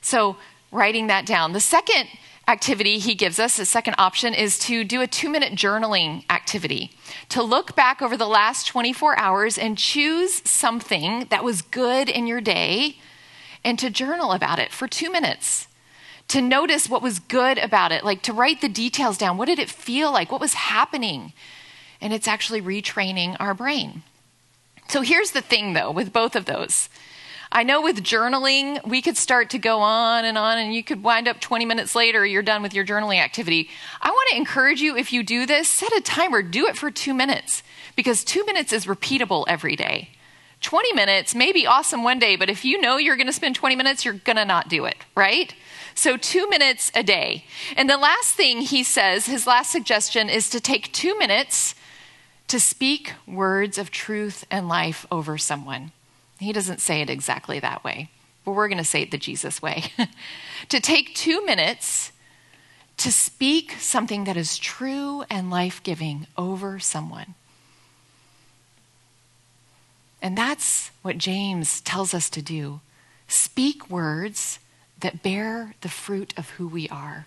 So, 0.00 0.36
writing 0.72 1.06
that 1.06 1.24
down. 1.26 1.52
The 1.52 1.60
second 1.60 2.08
activity 2.48 2.98
he 2.98 3.14
gives 3.14 3.38
us, 3.38 3.56
the 3.56 3.64
second 3.64 3.94
option, 3.98 4.34
is 4.34 4.58
to 4.60 4.84
do 4.84 5.00
a 5.00 5.06
two 5.06 5.28
minute 5.28 5.52
journaling 5.52 6.24
activity. 6.30 6.90
To 7.28 7.42
look 7.42 7.76
back 7.76 8.02
over 8.02 8.16
the 8.16 8.26
last 8.26 8.66
24 8.66 9.18
hours 9.18 9.58
and 9.58 9.78
choose 9.78 10.42
something 10.48 11.26
that 11.30 11.44
was 11.44 11.62
good 11.62 12.08
in 12.08 12.26
your 12.26 12.40
day 12.40 12.96
and 13.64 13.78
to 13.78 13.90
journal 13.90 14.32
about 14.32 14.58
it 14.58 14.72
for 14.72 14.88
two 14.88 15.10
minutes. 15.10 15.68
To 16.28 16.40
notice 16.40 16.88
what 16.88 17.02
was 17.02 17.18
good 17.18 17.58
about 17.58 17.92
it, 17.92 18.02
like 18.04 18.22
to 18.22 18.32
write 18.32 18.62
the 18.62 18.68
details 18.68 19.18
down. 19.18 19.36
What 19.36 19.46
did 19.46 19.58
it 19.58 19.70
feel 19.70 20.10
like? 20.10 20.32
What 20.32 20.40
was 20.40 20.54
happening? 20.54 21.32
And 22.00 22.12
it's 22.12 22.28
actually 22.28 22.62
retraining 22.62 23.36
our 23.40 23.54
brain. 23.54 24.02
So 24.88 25.00
here's 25.00 25.30
the 25.30 25.40
thing 25.40 25.72
though, 25.72 25.90
with 25.90 26.12
both 26.12 26.36
of 26.36 26.44
those 26.44 26.88
I 27.56 27.62
know 27.62 27.80
with 27.80 28.02
journaling, 28.02 28.84
we 28.84 29.00
could 29.00 29.16
start 29.16 29.50
to 29.50 29.58
go 29.58 29.78
on 29.78 30.24
and 30.24 30.36
on, 30.36 30.58
and 30.58 30.74
you 30.74 30.82
could 30.82 31.04
wind 31.04 31.28
up 31.28 31.40
20 31.40 31.64
minutes 31.64 31.94
later, 31.94 32.26
you're 32.26 32.42
done 32.42 32.62
with 32.62 32.74
your 32.74 32.84
journaling 32.84 33.20
activity. 33.20 33.70
I 34.02 34.10
want 34.10 34.30
to 34.30 34.36
encourage 34.36 34.80
you, 34.80 34.96
if 34.96 35.12
you 35.12 35.22
do 35.22 35.46
this, 35.46 35.68
set 35.68 35.92
a 35.92 36.00
timer, 36.00 36.42
do 36.42 36.66
it 36.66 36.76
for 36.76 36.90
two 36.90 37.14
minutes, 37.14 37.62
because 37.94 38.24
two 38.24 38.44
minutes 38.44 38.72
is 38.72 38.86
repeatable 38.86 39.44
every 39.46 39.76
day. 39.76 40.08
20 40.62 40.94
minutes 40.94 41.32
may 41.32 41.52
be 41.52 41.64
awesome 41.64 42.02
one 42.02 42.18
day, 42.18 42.34
but 42.34 42.50
if 42.50 42.64
you 42.64 42.80
know 42.80 42.96
you're 42.96 43.16
going 43.16 43.28
to 43.28 43.32
spend 43.32 43.54
20 43.54 43.76
minutes, 43.76 44.04
you're 44.04 44.14
going 44.14 44.36
to 44.36 44.44
not 44.44 44.68
do 44.68 44.84
it, 44.84 44.96
right? 45.14 45.54
So, 45.94 46.16
two 46.16 46.48
minutes 46.50 46.90
a 46.92 47.04
day. 47.04 47.44
And 47.76 47.88
the 47.88 47.96
last 47.96 48.34
thing 48.34 48.62
he 48.62 48.82
says, 48.82 49.26
his 49.26 49.46
last 49.46 49.70
suggestion, 49.70 50.28
is 50.28 50.50
to 50.50 50.58
take 50.58 50.92
two 50.92 51.16
minutes 51.18 51.76
to 52.48 52.60
speak 52.60 53.12
words 53.26 53.78
of 53.78 53.90
truth 53.90 54.44
and 54.50 54.68
life 54.68 55.06
over 55.10 55.38
someone. 55.38 55.92
He 56.38 56.52
doesn't 56.52 56.80
say 56.80 57.00
it 57.00 57.10
exactly 57.10 57.58
that 57.60 57.84
way, 57.84 58.10
but 58.44 58.52
we're 58.52 58.68
going 58.68 58.78
to 58.78 58.84
say 58.84 59.02
it 59.02 59.10
the 59.10 59.18
Jesus 59.18 59.62
way. 59.62 59.84
to 60.68 60.80
take 60.80 61.14
two 61.14 61.44
minutes 61.44 62.12
to 62.98 63.10
speak 63.10 63.72
something 63.72 64.24
that 64.24 64.36
is 64.36 64.58
true 64.58 65.24
and 65.28 65.50
life 65.50 65.82
giving 65.82 66.26
over 66.36 66.78
someone. 66.78 67.34
And 70.22 70.38
that's 70.38 70.90
what 71.02 71.18
James 71.18 71.80
tells 71.80 72.14
us 72.14 72.30
to 72.30 72.42
do 72.42 72.80
speak 73.26 73.90
words 73.90 74.58
that 75.00 75.22
bear 75.22 75.74
the 75.80 75.88
fruit 75.88 76.32
of 76.36 76.50
who 76.50 76.68
we 76.68 76.88
are. 76.88 77.26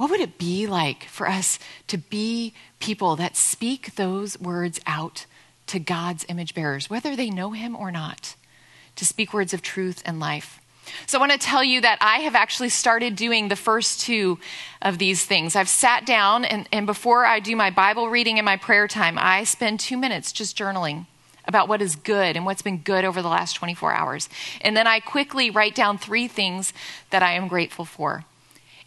What 0.00 0.08
would 0.08 0.20
it 0.20 0.38
be 0.38 0.66
like 0.66 1.04
for 1.04 1.28
us 1.28 1.58
to 1.88 1.98
be 1.98 2.54
people 2.78 3.16
that 3.16 3.36
speak 3.36 3.96
those 3.96 4.40
words 4.40 4.80
out 4.86 5.26
to 5.66 5.78
God's 5.78 6.24
image 6.26 6.54
bearers, 6.54 6.88
whether 6.88 7.14
they 7.14 7.28
know 7.28 7.50
him 7.50 7.76
or 7.76 7.90
not, 7.90 8.34
to 8.96 9.04
speak 9.04 9.34
words 9.34 9.52
of 9.52 9.60
truth 9.60 10.02
and 10.06 10.18
life. 10.18 10.58
So 11.06 11.18
I 11.18 11.20
want 11.20 11.32
to 11.32 11.38
tell 11.38 11.62
you 11.62 11.82
that 11.82 11.98
I 12.00 12.20
have 12.20 12.34
actually 12.34 12.70
started 12.70 13.14
doing 13.14 13.48
the 13.48 13.56
first 13.56 14.00
two 14.00 14.38
of 14.80 14.96
these 14.96 15.26
things. 15.26 15.54
I've 15.54 15.68
sat 15.68 16.06
down, 16.06 16.46
and, 16.46 16.66
and 16.72 16.86
before 16.86 17.26
I 17.26 17.38
do 17.38 17.54
my 17.54 17.68
Bible 17.68 18.08
reading 18.08 18.38
and 18.38 18.46
my 18.46 18.56
prayer 18.56 18.88
time, 18.88 19.18
I 19.18 19.44
spend 19.44 19.80
two 19.80 19.98
minutes 19.98 20.32
just 20.32 20.56
journaling 20.56 21.08
about 21.44 21.68
what 21.68 21.82
is 21.82 21.94
good 21.94 22.36
and 22.36 22.46
what's 22.46 22.62
been 22.62 22.78
good 22.78 23.04
over 23.04 23.20
the 23.20 23.28
last 23.28 23.52
24 23.52 23.92
hours. 23.92 24.30
And 24.62 24.74
then 24.74 24.86
I 24.86 25.00
quickly 25.00 25.50
write 25.50 25.74
down 25.74 25.98
three 25.98 26.26
things 26.26 26.72
that 27.10 27.22
I 27.22 27.32
am 27.32 27.48
grateful 27.48 27.84
for. 27.84 28.24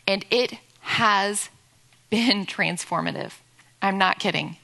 And 0.08 0.26
it 0.32 0.58
has 0.84 1.50
been 2.10 2.46
transformative. 2.46 3.34
I'm 3.82 3.98
not 3.98 4.20
kidding 4.20 4.58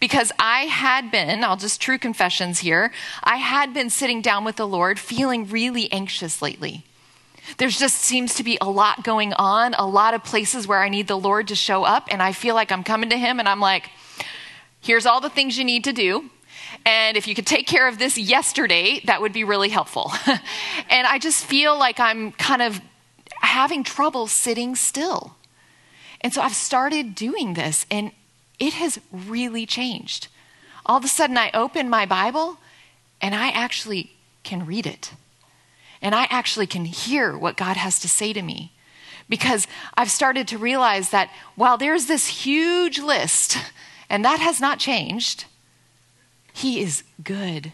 because 0.00 0.32
I 0.38 0.62
had 0.62 1.10
been, 1.10 1.44
I'll 1.44 1.56
just 1.56 1.80
true 1.80 1.98
confessions 1.98 2.60
here, 2.60 2.92
I 3.22 3.36
had 3.36 3.74
been 3.74 3.90
sitting 3.90 4.22
down 4.22 4.44
with 4.44 4.56
the 4.56 4.66
Lord 4.66 4.98
feeling 4.98 5.46
really 5.48 5.90
anxious 5.92 6.40
lately. 6.42 6.84
There 7.58 7.68
just 7.68 7.96
seems 7.96 8.34
to 8.36 8.44
be 8.44 8.56
a 8.60 8.68
lot 8.68 9.04
going 9.04 9.34
on, 9.34 9.74
a 9.74 9.86
lot 9.86 10.14
of 10.14 10.24
places 10.24 10.66
where 10.66 10.80
I 10.80 10.88
need 10.88 11.08
the 11.08 11.18
Lord 11.18 11.48
to 11.48 11.54
show 11.54 11.84
up, 11.84 12.08
and 12.10 12.22
I 12.22 12.32
feel 12.32 12.54
like 12.54 12.72
I'm 12.72 12.84
coming 12.84 13.10
to 13.10 13.18
Him 13.18 13.38
and 13.38 13.48
I'm 13.48 13.60
like, 13.60 13.90
here's 14.80 15.06
all 15.06 15.20
the 15.20 15.30
things 15.30 15.58
you 15.58 15.64
need 15.64 15.84
to 15.84 15.92
do. 15.92 16.30
And 16.86 17.16
if 17.16 17.26
you 17.26 17.34
could 17.34 17.46
take 17.46 17.66
care 17.66 17.86
of 17.86 17.98
this 17.98 18.18
yesterday, 18.18 19.00
that 19.04 19.20
would 19.20 19.32
be 19.32 19.44
really 19.44 19.68
helpful. 19.68 20.12
and 20.26 21.06
I 21.06 21.18
just 21.18 21.44
feel 21.44 21.78
like 21.78 22.00
I'm 22.00 22.32
kind 22.32 22.62
of 22.62 22.80
having 23.40 23.84
trouble 23.84 24.26
sitting 24.26 24.74
still. 24.74 25.36
And 26.24 26.32
so 26.32 26.40
I've 26.40 26.54
started 26.54 27.14
doing 27.14 27.52
this, 27.52 27.84
and 27.90 28.10
it 28.58 28.72
has 28.72 28.98
really 29.12 29.66
changed. 29.66 30.28
All 30.86 30.96
of 30.96 31.04
a 31.04 31.08
sudden, 31.08 31.36
I 31.36 31.50
open 31.52 31.90
my 31.90 32.06
Bible 32.06 32.56
and 33.20 33.34
I 33.34 33.50
actually 33.50 34.12
can 34.42 34.66
read 34.66 34.86
it. 34.86 35.12
And 36.00 36.14
I 36.14 36.26
actually 36.30 36.66
can 36.66 36.86
hear 36.86 37.36
what 37.36 37.56
God 37.56 37.76
has 37.76 37.98
to 38.00 38.08
say 38.08 38.32
to 38.32 38.42
me. 38.42 38.72
Because 39.28 39.66
I've 39.96 40.10
started 40.10 40.48
to 40.48 40.58
realize 40.58 41.10
that 41.10 41.30
while 41.56 41.78
there's 41.78 42.06
this 42.06 42.26
huge 42.26 42.98
list, 42.98 43.58
and 44.10 44.24
that 44.24 44.40
has 44.40 44.60
not 44.60 44.78
changed, 44.78 45.44
He 46.52 46.80
is 46.80 47.04
good, 47.22 47.72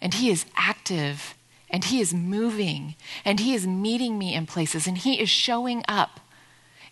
and 0.00 0.14
He 0.14 0.30
is 0.30 0.46
active, 0.56 1.34
and 1.70 1.84
He 1.84 2.00
is 2.00 2.14
moving, 2.14 2.94
and 3.24 3.40
He 3.40 3.54
is 3.54 3.66
meeting 3.66 4.18
me 4.18 4.34
in 4.34 4.46
places, 4.46 4.86
and 4.86 4.98
He 4.98 5.20
is 5.20 5.28
showing 5.28 5.84
up. 5.88 6.20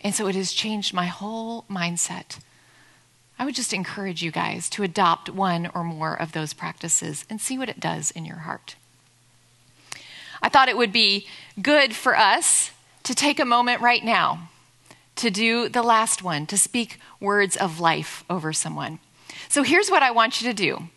And 0.04 0.14
so 0.14 0.28
it 0.28 0.34
has 0.36 0.52
changed 0.52 0.92
my 0.92 1.06
whole 1.06 1.64
mindset. 1.68 2.38
I 3.38 3.44
would 3.44 3.54
just 3.54 3.72
encourage 3.72 4.22
you 4.22 4.30
guys 4.30 4.68
to 4.70 4.82
adopt 4.82 5.30
one 5.30 5.70
or 5.74 5.82
more 5.82 6.14
of 6.14 6.32
those 6.32 6.52
practices 6.52 7.24
and 7.28 7.40
see 7.40 7.58
what 7.58 7.70
it 7.70 7.80
does 7.80 8.10
in 8.10 8.26
your 8.26 8.36
heart. 8.36 8.76
I 10.42 10.50
thought 10.50 10.68
it 10.68 10.76
would 10.76 10.92
be 10.92 11.26
good 11.60 11.94
for 11.94 12.16
us 12.16 12.70
to 13.04 13.14
take 13.14 13.40
a 13.40 13.44
moment 13.46 13.80
right 13.80 14.04
now 14.04 14.50
to 15.16 15.30
do 15.30 15.68
the 15.68 15.82
last 15.82 16.22
one, 16.22 16.46
to 16.46 16.58
speak 16.58 16.98
words 17.18 17.56
of 17.56 17.80
life 17.80 18.24
over 18.28 18.52
someone. 18.52 18.98
So 19.48 19.62
here's 19.62 19.88
what 19.88 20.02
I 20.02 20.10
want 20.10 20.40
you 20.40 20.48
to 20.48 20.54
do 20.54 20.88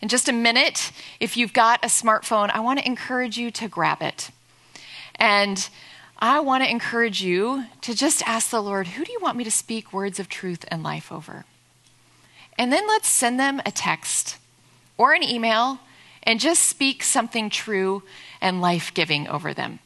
In 0.00 0.08
just 0.08 0.28
a 0.28 0.32
minute, 0.32 0.92
if 1.20 1.36
you've 1.36 1.52
got 1.52 1.84
a 1.84 1.88
smartphone, 1.88 2.50
I 2.52 2.60
want 2.60 2.80
to 2.80 2.86
encourage 2.86 3.38
you 3.38 3.50
to 3.52 3.68
grab 3.68 4.02
it. 4.02 4.30
And 5.16 5.68
I 6.18 6.40
want 6.40 6.64
to 6.64 6.70
encourage 6.70 7.22
you 7.22 7.66
to 7.82 7.94
just 7.94 8.26
ask 8.26 8.50
the 8.50 8.60
Lord, 8.60 8.88
who 8.88 9.04
do 9.04 9.12
you 9.12 9.20
want 9.20 9.36
me 9.36 9.44
to 9.44 9.50
speak 9.50 9.92
words 9.92 10.18
of 10.18 10.28
truth 10.28 10.64
and 10.68 10.82
life 10.82 11.12
over? 11.12 11.44
And 12.58 12.72
then 12.72 12.88
let's 12.88 13.08
send 13.08 13.38
them 13.38 13.62
a 13.64 13.70
text 13.70 14.36
or 14.96 15.12
an 15.12 15.22
email 15.22 15.78
and 16.24 16.40
just 16.40 16.64
speak 16.64 17.04
something 17.04 17.50
true 17.50 18.02
and 18.40 18.60
life 18.60 18.92
giving 18.92 19.28
over 19.28 19.54
them 19.54 19.78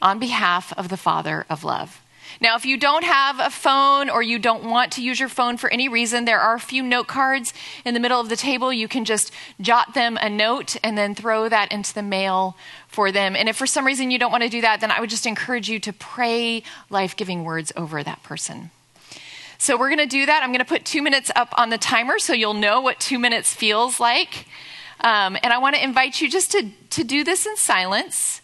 on 0.00 0.18
behalf 0.18 0.72
of 0.78 0.88
the 0.88 0.96
Father 0.96 1.44
of 1.50 1.62
love. 1.62 2.00
Now, 2.40 2.56
if 2.56 2.64
you 2.64 2.76
don't 2.76 3.04
have 3.04 3.40
a 3.40 3.50
phone 3.50 4.10
or 4.10 4.22
you 4.22 4.38
don't 4.38 4.64
want 4.64 4.92
to 4.92 5.02
use 5.02 5.18
your 5.18 5.28
phone 5.28 5.56
for 5.56 5.70
any 5.70 5.88
reason, 5.88 6.24
there 6.24 6.40
are 6.40 6.54
a 6.54 6.60
few 6.60 6.82
note 6.82 7.06
cards 7.06 7.52
in 7.84 7.94
the 7.94 8.00
middle 8.00 8.20
of 8.20 8.28
the 8.28 8.36
table. 8.36 8.72
You 8.72 8.88
can 8.88 9.04
just 9.04 9.32
jot 9.60 9.94
them 9.94 10.18
a 10.20 10.28
note 10.28 10.76
and 10.84 10.96
then 10.96 11.14
throw 11.14 11.48
that 11.48 11.72
into 11.72 11.94
the 11.94 12.02
mail 12.02 12.56
for 12.88 13.10
them. 13.12 13.36
And 13.36 13.48
if 13.48 13.56
for 13.56 13.66
some 13.66 13.86
reason 13.86 14.10
you 14.10 14.18
don't 14.18 14.32
want 14.32 14.42
to 14.42 14.48
do 14.48 14.60
that, 14.60 14.80
then 14.80 14.90
I 14.90 15.00
would 15.00 15.10
just 15.10 15.26
encourage 15.26 15.68
you 15.68 15.78
to 15.80 15.92
pray 15.92 16.62
life 16.88 17.16
giving 17.16 17.44
words 17.44 17.72
over 17.76 18.02
that 18.02 18.22
person. 18.22 18.70
So 19.58 19.76
we're 19.76 19.88
going 19.88 19.98
to 19.98 20.06
do 20.06 20.24
that. 20.24 20.42
I'm 20.42 20.50
going 20.50 20.60
to 20.60 20.64
put 20.64 20.86
two 20.86 21.02
minutes 21.02 21.30
up 21.36 21.52
on 21.58 21.68
the 21.68 21.76
timer 21.76 22.18
so 22.18 22.32
you'll 22.32 22.54
know 22.54 22.80
what 22.80 22.98
two 22.98 23.18
minutes 23.18 23.52
feels 23.52 24.00
like. 24.00 24.46
Um, 25.00 25.36
and 25.42 25.52
I 25.52 25.58
want 25.58 25.76
to 25.76 25.84
invite 25.84 26.20
you 26.20 26.30
just 26.30 26.52
to, 26.52 26.68
to 26.90 27.04
do 27.04 27.24
this 27.24 27.46
in 27.46 27.56
silence. 27.56 28.39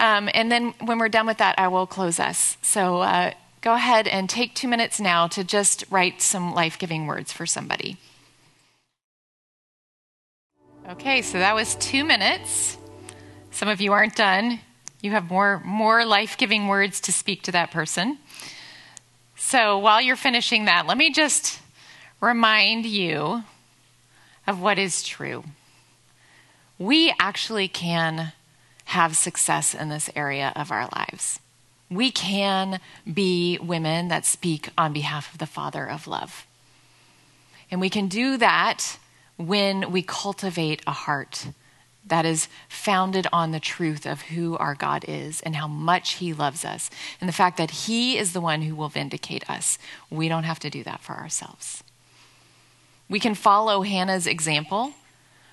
Um, 0.00 0.30
and 0.32 0.50
then 0.50 0.72
when 0.82 0.98
we're 0.98 1.10
done 1.10 1.26
with 1.26 1.36
that, 1.38 1.56
I 1.58 1.68
will 1.68 1.86
close 1.86 2.18
us. 2.18 2.56
So 2.62 3.02
uh, 3.02 3.32
go 3.60 3.74
ahead 3.74 4.08
and 4.08 4.30
take 4.30 4.54
two 4.54 4.66
minutes 4.66 4.98
now 4.98 5.26
to 5.28 5.44
just 5.44 5.84
write 5.90 6.22
some 6.22 6.54
life 6.54 6.78
giving 6.78 7.06
words 7.06 7.32
for 7.32 7.44
somebody. 7.44 7.98
Okay, 10.88 11.20
so 11.20 11.38
that 11.38 11.54
was 11.54 11.74
two 11.74 12.02
minutes. 12.02 12.78
Some 13.50 13.68
of 13.68 13.82
you 13.82 13.92
aren't 13.92 14.16
done. 14.16 14.60
You 15.02 15.10
have 15.10 15.30
more, 15.30 15.60
more 15.66 16.06
life 16.06 16.38
giving 16.38 16.66
words 16.66 17.02
to 17.02 17.12
speak 17.12 17.42
to 17.42 17.52
that 17.52 17.70
person. 17.70 18.16
So 19.36 19.78
while 19.78 20.00
you're 20.00 20.16
finishing 20.16 20.64
that, 20.64 20.86
let 20.86 20.96
me 20.96 21.12
just 21.12 21.60
remind 22.22 22.86
you 22.86 23.44
of 24.46 24.62
what 24.62 24.78
is 24.78 25.02
true. 25.02 25.44
We 26.78 27.14
actually 27.20 27.68
can 27.68 28.32
have 28.90 29.16
success 29.16 29.72
in 29.72 29.88
this 29.88 30.10
area 30.16 30.52
of 30.56 30.72
our 30.72 30.88
lives. 30.96 31.38
We 31.88 32.10
can 32.10 32.80
be 33.12 33.56
women 33.62 34.08
that 34.08 34.24
speak 34.24 34.70
on 34.76 34.92
behalf 34.92 35.32
of 35.32 35.38
the 35.38 35.46
Father 35.46 35.88
of 35.88 36.08
love. 36.08 36.44
And 37.70 37.80
we 37.80 37.88
can 37.88 38.08
do 38.08 38.36
that 38.38 38.98
when 39.36 39.92
we 39.92 40.02
cultivate 40.02 40.82
a 40.88 40.92
heart 40.92 41.46
that 42.04 42.26
is 42.26 42.48
founded 42.68 43.28
on 43.32 43.52
the 43.52 43.60
truth 43.60 44.06
of 44.06 44.22
who 44.22 44.56
our 44.56 44.74
God 44.74 45.04
is 45.06 45.40
and 45.42 45.54
how 45.54 45.68
much 45.68 46.14
He 46.14 46.32
loves 46.32 46.64
us, 46.64 46.90
and 47.20 47.28
the 47.28 47.32
fact 47.32 47.58
that 47.58 47.70
He 47.70 48.18
is 48.18 48.32
the 48.32 48.40
one 48.40 48.62
who 48.62 48.74
will 48.74 48.88
vindicate 48.88 49.48
us. 49.48 49.78
We 50.10 50.28
don't 50.28 50.42
have 50.42 50.58
to 50.60 50.70
do 50.70 50.82
that 50.82 51.00
for 51.00 51.14
ourselves. 51.14 51.84
We 53.08 53.20
can 53.20 53.36
follow 53.36 53.82
Hannah's 53.82 54.26
example 54.26 54.94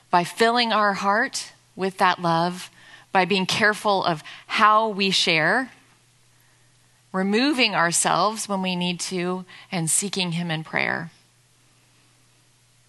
by 0.10 0.24
filling 0.24 0.74
our 0.74 0.94
heart 0.94 1.54
with 1.76 2.00
that 2.00 2.20
love 2.20 2.72
by 3.12 3.26
being 3.26 3.46
careful 3.46 4.04
of 4.04 4.24
how 4.48 4.88
we 4.90 5.10
share, 5.10 5.72
removing 7.12 7.74
ourselves 7.76 8.48
when 8.48 8.62
we 8.62 8.76
need 8.76 9.00
to, 9.00 9.46
and 9.72 9.90
seeking 9.90 10.34
Him 10.34 10.52
in 10.52 10.64
prayer. 10.64 11.12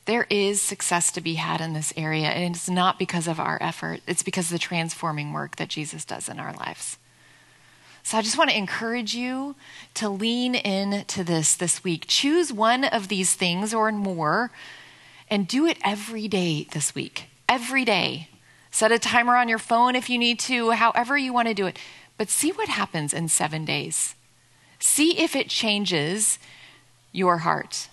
There 0.05 0.27
is 0.31 0.63
success 0.63 1.13
to 1.13 1.21
be 1.21 1.35
had 1.35 1.61
in 1.61 1.75
this 1.75 1.93
area, 1.97 2.29
and 2.29 2.55
it's 2.55 2.69
not 2.69 2.99
because 2.99 3.29
of 3.29 3.39
our 3.39 3.59
effort, 3.61 4.01
it's 4.07 4.23
because 4.23 4.47
of 4.47 4.53
the 4.53 4.59
transforming 4.59 5.33
work 5.33 5.57
that 5.57 5.69
Jesus 5.69 6.05
does 6.05 6.29
in 6.29 6.41
our 6.41 6.55
lives. 6.55 6.99
So 8.03 8.17
I 8.17 8.23
just 8.23 8.39
want 8.39 8.49
to 8.49 8.57
encourage 8.57 9.15
you 9.15 9.55
to 9.93 10.09
lean 10.09 10.55
into 10.55 11.23
this 11.23 11.55
this 11.55 11.85
week. 11.85 12.07
Choose 12.09 12.51
one 12.51 12.85
of 12.85 13.09
these 13.09 13.35
things 13.35 13.75
or 13.75 13.93
more 13.93 14.51
and 15.29 15.47
do 15.47 15.67
it 15.67 15.77
every 15.85 16.27
day 16.27 16.67
this 16.73 16.95
week. 16.95 17.27
Every 17.51 17.85
day. 17.85 18.31
Set 18.79 18.93
a 18.93 18.99
timer 19.01 19.35
on 19.35 19.49
your 19.49 19.59
phone 19.59 19.97
if 19.97 20.09
you 20.09 20.17
need 20.17 20.39
to, 20.39 20.71
however 20.71 21.19
you 21.19 21.33
want 21.33 21.49
to 21.49 21.53
do 21.53 21.67
it. 21.67 21.77
But 22.17 22.31
see 22.31 22.53
what 22.53 22.69
happens 22.69 23.13
in 23.13 23.27
seven 23.27 23.65
days. 23.65 24.15
See 24.79 25.19
if 25.19 25.35
it 25.35 25.49
changes 25.49 26.39
your 27.11 27.39
heart. 27.39 27.89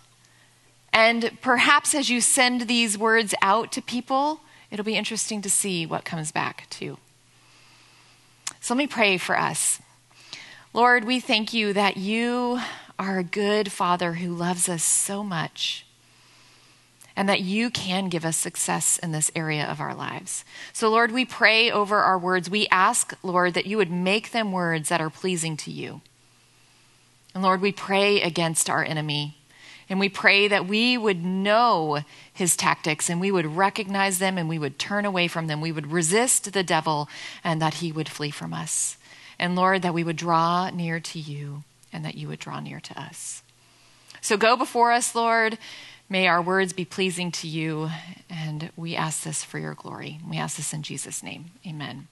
And 0.94 1.40
perhaps 1.42 1.96
as 1.96 2.12
you 2.12 2.22
send 2.22 2.68
these 2.68 3.00
words 3.00 3.34
out 3.42 3.72
to 3.72 3.82
people, 3.82 4.42
it'll 4.70 4.86
be 4.86 4.96
interesting 4.96 5.42
to 5.42 5.50
see 5.50 5.88
what 5.88 6.06
comes 6.06 6.32
back 6.32 6.70
too. 6.70 7.00
So 8.62 8.76
let 8.76 8.78
me 8.78 8.86
pray 8.86 9.18
for 9.18 9.36
us. 9.40 9.82
Lord, 10.72 11.04
we 11.04 11.20
thank 11.20 11.52
you 11.52 11.74
that 11.74 11.98
you 11.98 12.60
are 13.00 13.18
a 13.18 13.24
good 13.24 13.72
father 13.72 14.14
who 14.14 14.32
loves 14.32 14.70
us 14.70 14.84
so 14.84 15.24
much 15.24 15.85
and 17.16 17.30
that 17.30 17.42
you 17.42 17.70
can 17.70 18.10
give 18.10 18.26
us 18.26 18.36
success 18.36 18.98
in 18.98 19.12
this 19.12 19.32
area 19.36 19.66
of 19.66 19.80
our 19.80 19.96
lives. 19.96 20.44
So, 20.74 20.90
Lord, 20.90 21.12
we 21.12 21.26
pray 21.26 21.72
over 21.72 21.98
our 21.98 22.20
words. 22.20 22.50
We 22.50 22.68
ask, 22.68 23.14
Lord, 23.24 23.54
that 23.54 23.66
you 23.66 23.78
would 23.78 23.92
make 23.92 24.32
them 24.32 24.52
words 24.52 24.90
that 24.90 25.02
are 25.02 25.10
pleasing 25.10 25.56
to 25.58 25.72
you. 25.72 26.02
And 27.34 27.44
Lord, 27.44 27.62
we 27.62 27.72
pray 27.72 28.22
against 28.22 28.70
our 28.70 28.84
enemy. 28.84 29.38
And 29.88 30.00
we 30.00 30.10
pray 30.10 30.48
that 30.48 30.68
we 30.68 30.98
would 30.98 31.24
know 31.24 32.00
his 32.34 32.56
tactics 32.56 33.10
and 33.10 33.22
we 33.22 33.32
would 33.32 33.46
recognize 33.46 34.18
them 34.18 34.38
and 34.38 34.50
we 34.50 34.58
would 34.58 34.80
turn 34.80 35.06
away 35.06 35.28
from 35.28 35.48
them. 35.48 35.62
We 35.62 35.72
would 35.72 35.92
resist 35.92 36.54
the 36.54 36.64
devil 36.64 37.08
and 37.44 37.62
that 37.62 37.76
he 37.76 37.92
would 37.92 38.10
flee 38.10 38.32
from 38.32 38.54
us. 38.54 38.98
And 39.38 39.56
Lord, 39.56 39.84
that 39.84 39.94
we 39.94 40.04
would 40.04 40.16
draw 40.16 40.70
near 40.72 41.00
to 41.00 41.20
you 41.20 41.64
and 41.94 42.04
that 42.04 42.16
you 42.16 42.28
would 42.30 42.40
draw 42.40 42.60
near 42.60 42.80
to 42.80 43.00
us. 43.00 43.44
So 44.22 44.38
go 44.38 44.58
before 44.58 44.92
us, 44.92 45.14
Lord. 45.14 45.60
May 46.08 46.28
our 46.28 46.42
words 46.42 46.72
be 46.72 46.86
pleasing 46.86 47.32
to 47.34 47.48
you, 47.48 47.90
and 48.30 48.72
we 48.76 48.96
ask 48.96 49.24
this 49.24 49.44
for 49.44 49.58
your 49.58 49.74
glory. 49.74 50.20
We 50.30 50.38
ask 50.38 50.58
this 50.58 50.74
in 50.74 50.84
Jesus' 50.84 51.24
name. 51.24 51.46
Amen. 51.66 52.08